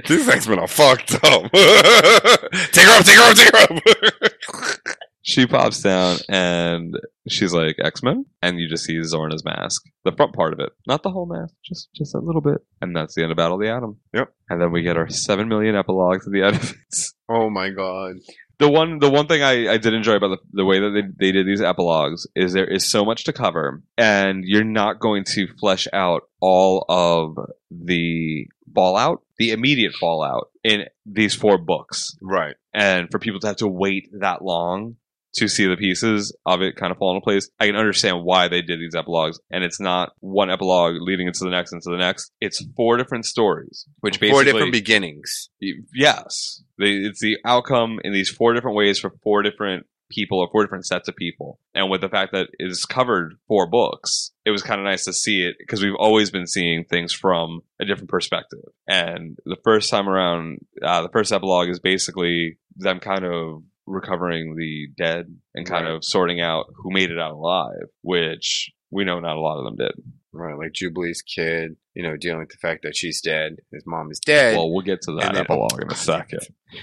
[0.09, 1.43] These X-Men are fucked up.
[1.53, 4.97] take her up, take her up, take her up.
[5.27, 6.95] She pops down and
[7.29, 9.83] she's like X-Men and you just see Zorna's mask.
[10.05, 10.71] The front part of it.
[10.87, 12.59] Not the whole mask, just just a little bit.
[12.83, 13.97] And that's the end of Battle of the Atom.
[14.13, 14.33] Yep.
[14.51, 16.77] And then we get our seven million epilogues at the end of it.
[17.31, 18.17] oh my god.
[18.59, 21.27] The one the one thing I, I did enjoy about the, the way that they,
[21.27, 25.25] they did these epilogues is there is so much to cover and you're not going
[25.33, 27.37] to flesh out all of
[27.71, 32.57] the fallout, the immediate fallout in these four books Right.
[32.75, 34.97] and for people to have to wait that long
[35.37, 38.49] to see the pieces of it kind of fall into place, I can understand why
[38.49, 39.39] they did these epilogues.
[39.51, 42.31] And it's not one epilogue leading into the next into the next.
[42.41, 45.49] It's four different stories, which basically Four different beginnings.
[45.95, 50.49] yes, they, it's the outcome in these four different ways for four different people or
[50.51, 51.59] four different sets of people.
[51.75, 55.05] And with the fact that it is covered four books, it was kind of nice
[55.05, 58.61] to see it because we've always been seeing things from a different perspective.
[58.87, 64.57] And the first time around, uh, the first epilogue is basically them kind of recovering
[64.57, 65.95] the dead and kind Right.
[65.95, 69.65] of sorting out who made it out alive, which we know not a lot of
[69.65, 69.93] them did.
[70.33, 70.57] Right.
[70.59, 73.57] Like Jubilee's kid, you know, dealing with the fact that she's dead.
[73.73, 74.57] His mom is dead.
[74.57, 76.41] Well, we'll get to that then- epilogue in a second.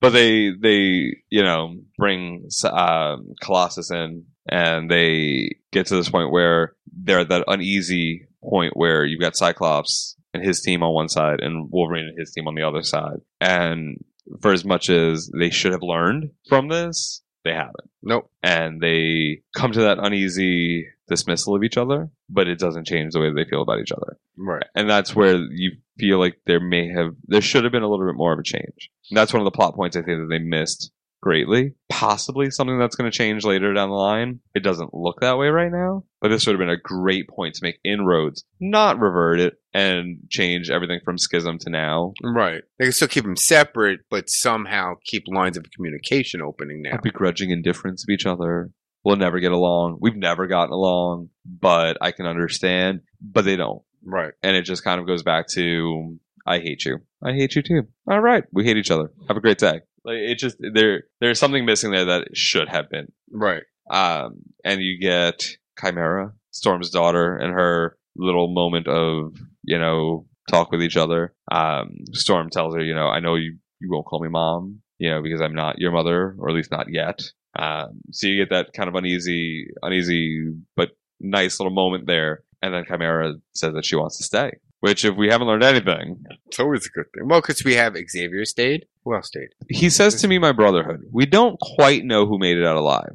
[0.00, 6.32] but they they you know bring um, Colossus in, and they get to this point
[6.32, 11.08] where they're at that uneasy point where you've got Cyclops and his team on one
[11.08, 13.18] side, and Wolverine and his team on the other side.
[13.40, 13.98] And
[14.40, 18.30] for as much as they should have learned from this, they haven't, nope.
[18.42, 22.10] and they come to that uneasy dismissal of each other.
[22.28, 24.64] But it doesn't change the way they feel about each other Right.
[24.74, 28.04] and that's where you feel like there may have there should have been a little
[28.06, 28.90] bit more of a change.
[29.10, 30.90] And that's one of the plot points I think that they missed
[31.26, 31.74] greatly.
[31.88, 34.38] Possibly something that's going to change later down the line.
[34.54, 37.56] It doesn't look that way right now, but this would have been a great point
[37.56, 42.12] to make inroads, not revert it and change everything from schism to now.
[42.22, 42.62] Right.
[42.78, 46.98] They can still keep them separate, but somehow keep lines of communication opening now.
[46.98, 48.70] A begrudging indifference of each other.
[49.04, 49.98] We'll never get along.
[50.00, 53.00] We've never gotten along, but I can understand.
[53.20, 53.82] But they don't.
[54.04, 54.32] Right.
[54.44, 56.98] and it just kind of goes back to I hate you.
[57.24, 57.82] I hate you too.
[58.08, 59.10] All right, we hate each other.
[59.26, 59.80] Have a great day.
[60.06, 63.08] Like it just there there's something missing there that should have been.
[63.30, 63.64] Right.
[63.90, 65.44] Um, and you get
[65.80, 69.34] Chimera, Storm's daughter, and her little moment of
[69.64, 71.34] you know talk with each other.
[71.50, 75.10] Um, Storm tells her, you know, I know you you won't call me mom, you
[75.10, 77.20] know, because I'm not your mother, or at least not yet.
[77.58, 80.90] Um, so you get that kind of uneasy, uneasy but
[81.20, 84.52] nice little moment there, and then Chimera says that she wants to stay.
[84.80, 87.28] Which, if we haven't learned anything, It's always a good thing.
[87.28, 88.86] Well, because we have Xavier stayed.
[89.06, 89.50] Who else stayed?
[89.70, 93.12] he says to me, "My brotherhood." We don't quite know who made it out alive.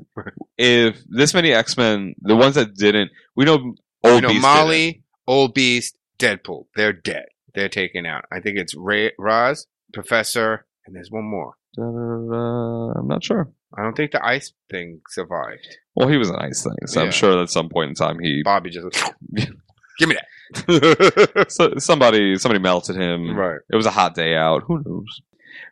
[0.58, 4.42] If this many X Men, the ones that didn't, we know old you know, Beast
[4.42, 6.68] Molly, Old Beast, Deadpool.
[6.78, 7.26] They're dead.
[7.54, 8.24] They're taken out.
[8.32, 11.56] I think it's Ray, Roz, Professor, and there's one more.
[11.76, 12.34] didn't.
[12.34, 13.52] Uh, I'm not sure.
[13.78, 15.78] I don't think the ice thing survived.
[15.96, 17.06] Well, he was a nice thing, so Yeah.
[17.08, 18.88] I'm sure at some point in time he, Bobby just
[19.36, 21.46] give me that.
[21.50, 23.36] so, somebody, somebody melted him.
[23.36, 23.60] right.
[23.72, 24.64] It was a hot day out.
[24.68, 25.22] Who knows?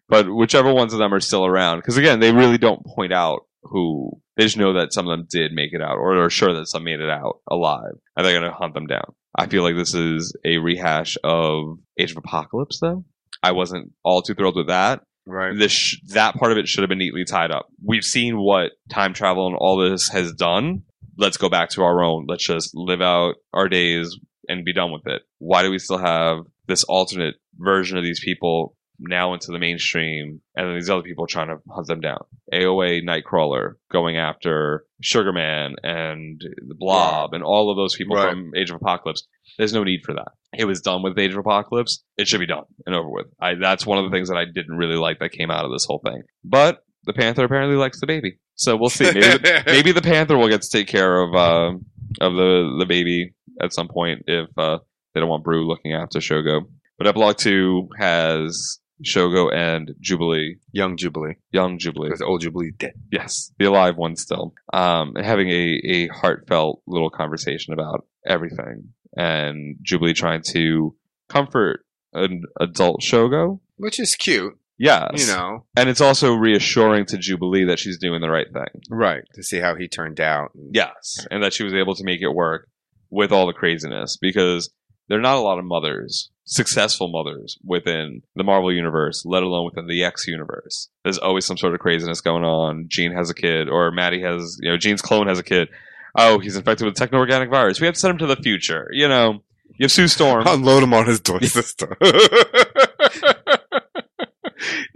[0.09, 3.41] But whichever ones of them are still around, because again, they really don't point out
[3.63, 4.19] who.
[4.35, 6.67] They just know that some of them did make it out, or are sure that
[6.67, 9.13] some made it out alive, and they're going to hunt them down.
[9.37, 13.05] I feel like this is a rehash of Age of Apocalypse, though.
[13.43, 15.01] I wasn't all too thrilled with that.
[15.25, 15.55] Right.
[15.57, 17.67] This sh- that part of it should have been neatly tied up.
[17.83, 20.83] We've seen what time travel and all this has done.
[21.17, 22.25] Let's go back to our own.
[22.27, 25.21] Let's just live out our days and be done with it.
[25.37, 30.41] Why do we still have this alternate version of these people now into the mainstream
[30.55, 32.19] and then these other people trying to hunt them down?
[32.53, 38.29] AOA Nightcrawler going after Sugarman and the Blob and all of those people Right.
[38.31, 39.27] from Age of Apocalypse.
[39.57, 40.29] There's no need for that.
[40.57, 42.03] It was done with Age of Apocalypse.
[42.17, 43.27] It should be done and over with.
[43.39, 45.71] I, that's one of the things that I didn't really like that came out of
[45.71, 46.23] this whole thing.
[46.43, 49.05] But the Panther apparently likes the baby, so we'll see.
[49.05, 51.77] Maybe the, maybe the Panther will get to take care of uh,
[52.21, 54.79] of the the baby at some point if uh,
[55.13, 56.61] they don't want Brew looking after Shogo.
[56.97, 61.35] But Epilogue Two has Shogo and Jubilee, Young Jubilee.
[61.51, 62.09] young Jubilee.
[62.09, 62.93] Because old Jubilee dead.
[63.11, 64.53] Yes, the alive one still.
[64.73, 70.95] Um, and having a, a heartfelt little conversation about everything, and Jubilee trying to
[71.29, 73.59] comfort an adult Shogo.
[73.77, 74.57] Which is cute.
[74.77, 75.65] Yes, You know.
[75.75, 78.81] and it's also reassuring to Jubilee that she's doing the right thing.
[78.89, 79.23] Right.
[79.35, 80.51] To see how he turned out.
[80.71, 82.69] Yes, and that she was able to make it work
[83.09, 84.69] with all the craziness because
[85.09, 89.65] there are not a lot of mothers, successful mothers within the Marvel universe, let alone
[89.65, 90.89] within the X universe.
[91.03, 92.87] There's always some sort of craziness going on.
[92.89, 95.69] Jean has a kid, or Maddie has, you know, Jean's clone has a kid.
[96.17, 97.79] Oh, he's infected with a techno-organic virus.
[97.79, 98.89] We have to send him to the future.
[98.91, 99.43] You know,
[99.77, 100.45] you have Sue Storm.
[100.47, 101.95] Unload him on his door sister.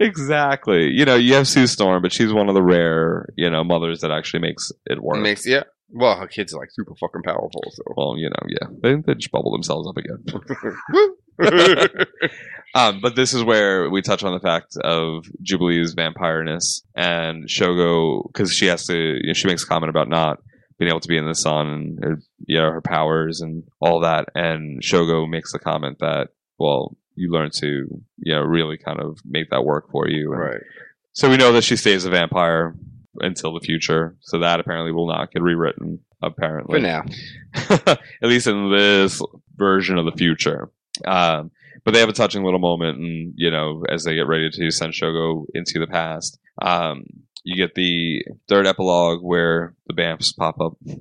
[0.00, 0.88] exactly.
[0.90, 4.00] You know, you have Sue Storm, but she's one of the rare, you know, mothers
[4.00, 5.20] that actually makes it work.
[5.20, 5.62] Makes yeah.
[5.90, 7.62] Well, her kids are like super fucking powerful.
[7.70, 10.24] So well, you know, yeah, they, they just bubble themselves up again.
[12.74, 18.26] um, but this is where we touch on the fact of Jubilee's vampireness and Shogo
[18.26, 18.96] because she has to.
[18.96, 20.38] You know, she makes a comment about not
[20.78, 24.00] being able to be in the sun and her, you know her powers and all
[24.00, 26.28] that, and Shogo makes the comment that
[26.58, 27.66] well, you learn to
[28.18, 30.60] you know really kind of make that work for you, and right.
[31.12, 32.74] so we know that she stays a vampire
[33.20, 34.16] until the future.
[34.20, 36.00] So that apparently will not get rewritten.
[36.22, 37.04] Apparently, For now.
[37.86, 39.20] at least in this
[39.56, 40.70] version of the future.
[41.06, 41.50] Um,
[41.84, 44.70] but they have a touching little moment, and you know, as they get ready to
[44.70, 47.04] send Shogo into the past, um,
[47.42, 50.74] you get the third epilogue where the Bamfs pop up.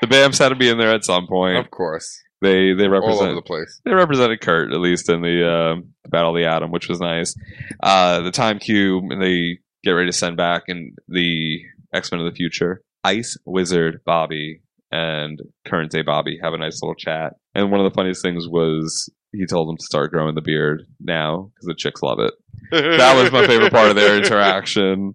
[0.00, 1.56] The Bamfs had to be in there at some point.
[1.56, 2.20] Of course.
[2.42, 3.80] They they represent All over the place.
[3.84, 7.34] they represented Kurt at least in the uh, Battle of the Atom, which was nice.
[7.82, 11.62] Uh, the Time Cube, and they get ready to send back in the
[11.94, 12.82] X Men of the future.
[13.04, 14.60] Ice Wizard Bobby
[14.94, 17.34] and current day Bobby have a nice little chat.
[17.54, 20.82] And one of the funniest things was he told them to start growing the beard
[21.00, 22.32] now because the chicks love it.
[22.70, 25.14] That was my favorite part of their interaction.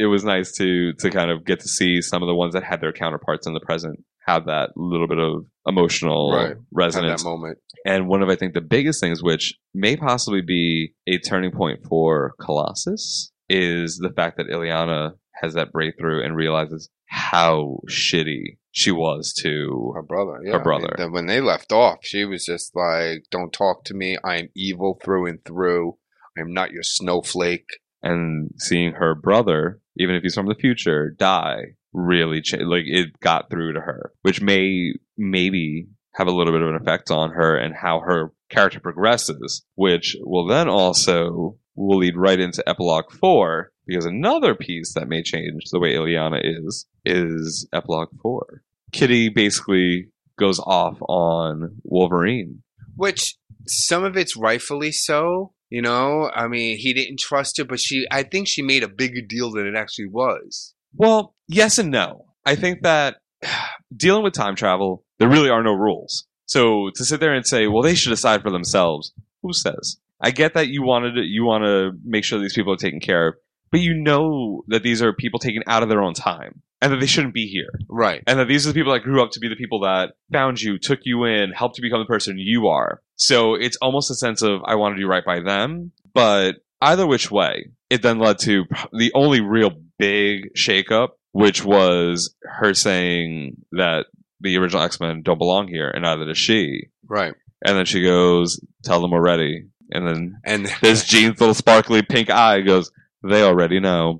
[0.00, 2.64] It was nice to to kind of get to see some of the ones that
[2.64, 6.56] had their counterparts in the present have that little bit of emotional Right.
[6.72, 7.58] Resonance that moment.
[7.86, 11.80] and one of I think the biggest things, which may possibly be a turning point
[11.88, 18.92] for Colossus, is the fact that Illyana has that breakthrough and realizes how shitty she
[18.92, 20.40] was to Her brother.
[20.44, 20.52] Yeah.
[20.52, 20.94] Her I brother.
[20.98, 24.16] mean, when they left off, she was just like, "Don't talk to me.
[24.24, 25.96] I am evil through and through.
[26.36, 27.66] I am not your snowflake."
[28.02, 31.62] and seeing her brother, even if he's from the future, die
[31.92, 36.62] really cha- like it got through to her, which may maybe have a little bit
[36.62, 41.98] of an effect on her and how her character progresses, which will then also will
[41.98, 46.86] lead right into epilogue four because another piece that may change the way Illyana is
[47.04, 48.62] is epilogue four.
[48.92, 52.62] Kitty basically goes off on Wolverine.
[52.94, 53.36] Which
[53.66, 55.54] some of it's rightfully so.
[55.70, 58.88] You know, I mean, he didn't trust her, but she, I think she made a
[58.88, 60.74] bigger deal than it actually was.
[60.94, 62.26] Well, yes and no.
[62.46, 63.16] I think that
[63.96, 66.26] dealing with time travel, there really are no rules.
[66.46, 69.12] So to sit there and say, well, they should decide for themselves,
[69.42, 69.98] who says?
[70.20, 73.00] I get that you wanted to, you want to make sure these people are taken
[73.00, 73.34] care of,
[73.70, 77.00] but you know that these are people taken out of their own time and that
[77.00, 77.70] they shouldn't be here.
[77.88, 78.22] Right.
[78.26, 80.60] And that these are the people that grew up to be the people that found
[80.60, 83.02] you, took you in, helped you become the person you are.
[83.16, 87.06] So it's almost a sense of I want to do right by them, but either
[87.06, 93.56] which way, it then led to the only real big shakeup, which was her saying
[93.72, 94.06] that
[94.40, 96.86] the original X Men don't belong here, and neither does she.
[97.06, 97.34] Right.
[97.62, 102.00] And then she goes, "Tell them we're ready." And then And this Jean's little sparkly
[102.00, 102.90] pink eye goes,
[103.22, 104.18] "They already know."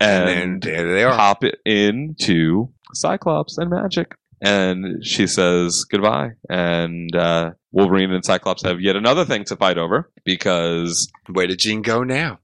[0.00, 1.14] And, and there they are.
[1.16, 4.12] pop it into Cyclops and Magik.
[4.42, 6.32] And she says goodbye.
[6.50, 11.60] And uh, Wolverine and Cyclops have yet another thing to fight over because Where did
[11.60, 12.40] Jean go now?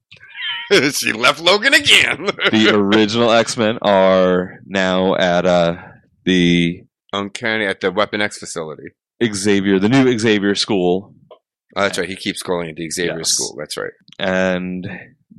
[0.92, 2.26] she left Logan again.
[2.52, 5.76] the original X Men are now at uh,
[6.24, 8.90] the Uncanny at the Weapon X facility.
[9.22, 11.14] Xavier, the new Xavier school,
[11.76, 12.08] Oh, that's right.
[12.08, 13.30] He keeps calling it the Xavier Yes.
[13.32, 13.54] School.
[13.58, 13.92] That's right.
[14.18, 14.88] and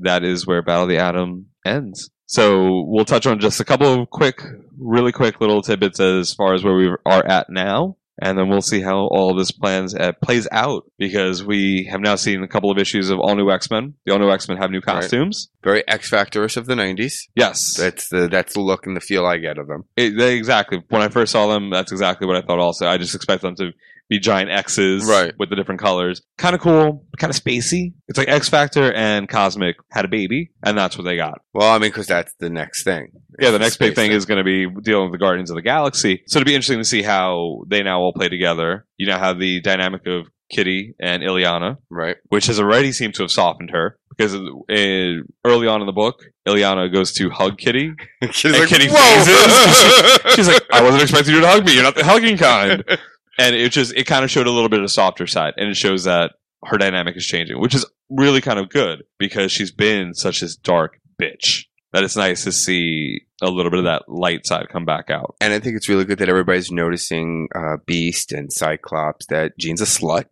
[0.01, 2.09] that is where Battle of the Atom ends.
[2.25, 4.41] So we'll touch on just a couple of quick,
[4.79, 8.61] really quick little tidbits as far as where we are at now, and then we'll
[8.61, 12.71] see how all this plans uh, plays out because we have now seen a couple
[12.71, 13.95] of issues of all new X Men.
[14.05, 15.01] The all new X Men have new Right.
[15.01, 15.49] costumes.
[15.63, 17.13] Very X Factorish of the '90s.
[17.35, 19.83] Yes, That's the that's the look and the feel I get of them.
[19.97, 20.81] It, they, exactly.
[20.89, 22.59] When I first saw them, that's exactly what I thought.
[22.59, 23.71] Also, I just expect them to
[24.11, 25.33] be giant X's, Right.
[25.39, 26.21] with the different colors.
[26.37, 27.93] Kind of cool, kind of spacey.
[28.09, 31.39] It's like X Factor and Cosmic had a baby, and that's what they got.
[31.53, 33.07] Well, I mean, because that's the next thing.
[33.39, 35.55] Yeah, the next big space thing is going to be dealing with the Guardians of
[35.55, 36.21] the Galaxy.
[36.27, 38.85] So it'll be interesting to see how they now all play together.
[38.97, 42.17] You now have the dynamic of Kitty and Illyana, right.
[42.27, 46.91] which has already seemed to have softened her because early on in the book, Illyana
[46.91, 47.93] goes to hug Kitty.
[48.31, 51.75] She's And like, Kitty "Whoa!" She's like, I wasn't expecting you to hug me.
[51.75, 52.83] You're not the hugging kind.
[53.41, 55.53] And it just, it kind of showed a little bit of a softer side.
[55.57, 56.33] And it shows that
[56.65, 60.55] her dynamic is changing, which is really kind of good because she's been such this
[60.55, 64.85] dark bitch that it's nice to see a little bit of that light side come
[64.85, 65.35] back out.
[65.41, 69.81] And I think it's really good that everybody's noticing uh, Beast and Cyclops that Jean's
[69.81, 70.25] a slut.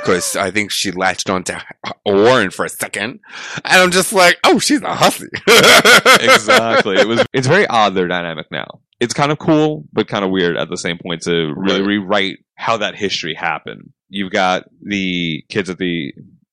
[0.00, 1.54] Because I think she latched onto
[2.06, 3.18] Warren for a second.
[3.64, 5.26] And I'm just like, oh, she's a hussy.
[6.20, 6.96] exactly.
[6.96, 8.80] It was, it's very odd their dynamic now.
[9.00, 11.86] It's kind of cool, but kind of weird at the same point to really Right.
[11.88, 13.92] rewrite how that history happened.
[14.08, 16.12] You've got the kids at the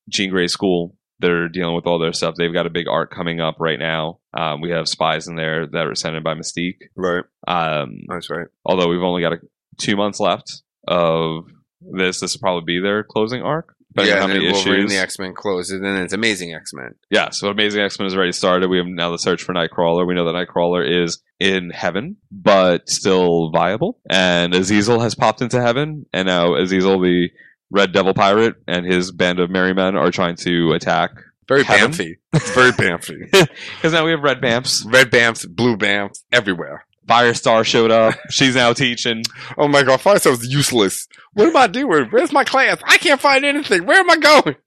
[0.09, 2.33] Jean Grey school that are dealing with all their stuff.
[2.35, 4.19] They've got a big arc coming up right now.
[4.33, 6.79] Um, we have spies in there that are sent in by Mystique.
[6.95, 7.23] right.
[7.47, 8.47] Um, That's right.
[8.65, 9.37] although we've only got a,
[9.77, 11.45] two months left of
[11.81, 13.75] this, this will probably be their closing arc.
[13.93, 14.91] Depending yeah, on how many Wolverine issues.
[14.91, 16.95] the X Men closes, and then it's Amazing X Men.
[17.09, 18.69] Yeah, so Amazing X Men has already started.
[18.69, 20.07] We have now the search for Nightcrawler.
[20.07, 23.99] We know that Nightcrawler is in heaven, but still viable.
[24.09, 27.29] And Azazel has popped into heaven, and now Azazel, the
[27.69, 31.11] Red Devil pirate, and his band of merry men are trying to attack.
[31.47, 32.15] Very Heaven?
[32.33, 33.29] It's very Bamfy.
[33.75, 34.85] Because now we have Red Bamfs.
[34.85, 36.85] Red Bamfs, blue Bamfs, everywhere.
[37.07, 38.15] Firestar showed up.
[38.29, 39.23] She's now teaching.
[39.57, 41.07] Oh my god, Firestar's useless.
[41.33, 42.07] What am I doing?
[42.09, 42.77] Where's my class?
[42.83, 43.85] I can't find anything.
[43.85, 44.55] Where am I going?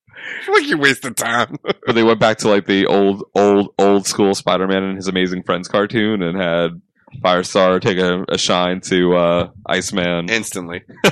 [0.48, 1.58] Like you wasting time.
[1.62, 5.06] But they went back to like the old, old, old school Spider Man and his
[5.06, 6.80] Amazing Friends cartoon and had
[7.20, 10.30] Firestar take a, a shine to uh, Iceman.
[10.30, 10.82] Instantly.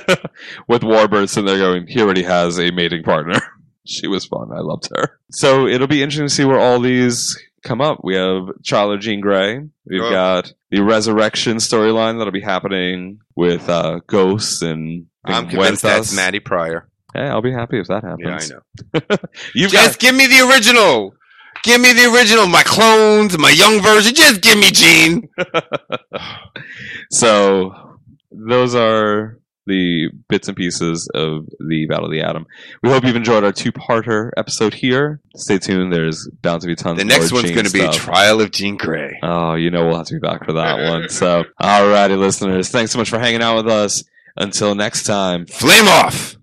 [0.66, 3.38] with Warbird sitting there going, he already has a mating partner.
[3.84, 4.50] she was fun.
[4.50, 5.18] I loved her.
[5.30, 8.00] So it'll be interesting to see where all these come up.
[8.02, 9.60] We have Charlotte Jean Grey.
[9.86, 10.10] We've Oh.
[10.10, 16.40] got the resurrection storyline that'll be happening with uh, Ghosts and I'm convinced that's Maddie
[16.40, 16.88] Pryor.
[17.14, 18.50] Hey, I'll be happy if that happens.
[18.50, 18.56] Yeah,
[18.94, 19.16] I know.
[19.54, 21.14] You've Just got give me the original.
[21.62, 22.46] Give me the original.
[22.46, 24.14] My clones, my young version.
[24.14, 25.28] Just give me Jean.
[27.10, 27.98] so
[28.30, 32.46] those are the bits and pieces of the Battle of the Atom.
[32.82, 35.20] We hope you've enjoyed our two-parter episode here.
[35.36, 35.92] Stay tuned.
[35.92, 36.98] There's bound to be tons.
[36.98, 37.88] The more next one's going to be.
[37.92, 39.18] Trial of Jean Grey.
[39.22, 41.08] Oh, you know we'll have to be back for that one.
[41.08, 44.04] So, alrighty, listeners, thanks so much for hanging out with us.
[44.36, 46.36] Until next time, Flame off.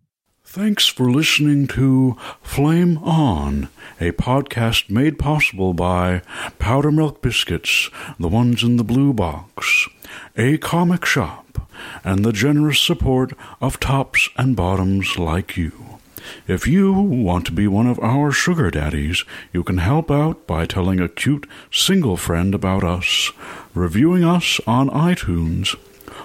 [0.51, 3.69] Thanks for listening to Flame On,
[4.01, 6.23] a podcast made possible by
[6.57, 9.88] Powder Milk Biscuits, the ones in the blue box,
[10.35, 11.69] a comic shop,
[12.03, 15.99] and the generous support of tops and bottoms like you.
[16.47, 20.65] If you want to be one of our sugar daddies, you can help out by
[20.65, 23.31] telling a cute single friend about us,
[23.76, 25.76] reviewing us on iTunes,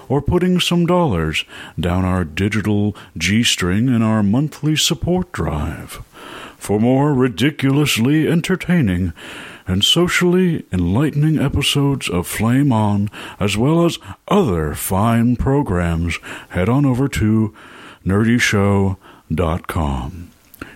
[0.07, 1.45] or putting some dollars
[1.79, 6.03] down our digital G string in our monthly support drive.
[6.57, 9.13] For more ridiculously entertaining
[9.67, 13.09] and socially enlightening episodes of Flame On,
[13.39, 16.17] as well as other fine programs,
[16.49, 17.53] head on over to
[18.05, 20.31] nerdyshow.com.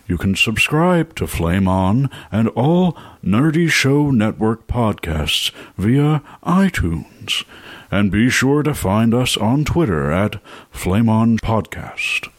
[0.07, 7.45] You can subscribe to Flame On and all Nerdy Show Network podcasts via iTunes.
[7.91, 10.41] And be sure to find us on Twitter at
[10.71, 12.29] Flame On Podcast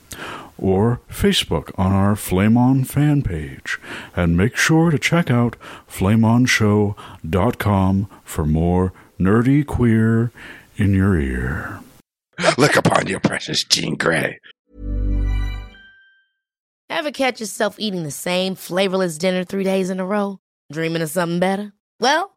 [0.56, 3.78] or Facebook on our Flame On fan page.
[4.14, 5.56] And make sure to check out
[5.88, 10.30] flameonshow.com for more nerdy queer
[10.76, 11.80] in your ear.
[12.56, 14.38] Look upon your precious Jean Grey.
[16.88, 20.38] Ever catch yourself eating the same flavorless dinner three days in a row?
[20.72, 21.72] Dreaming of something better?
[22.00, 22.36] Well,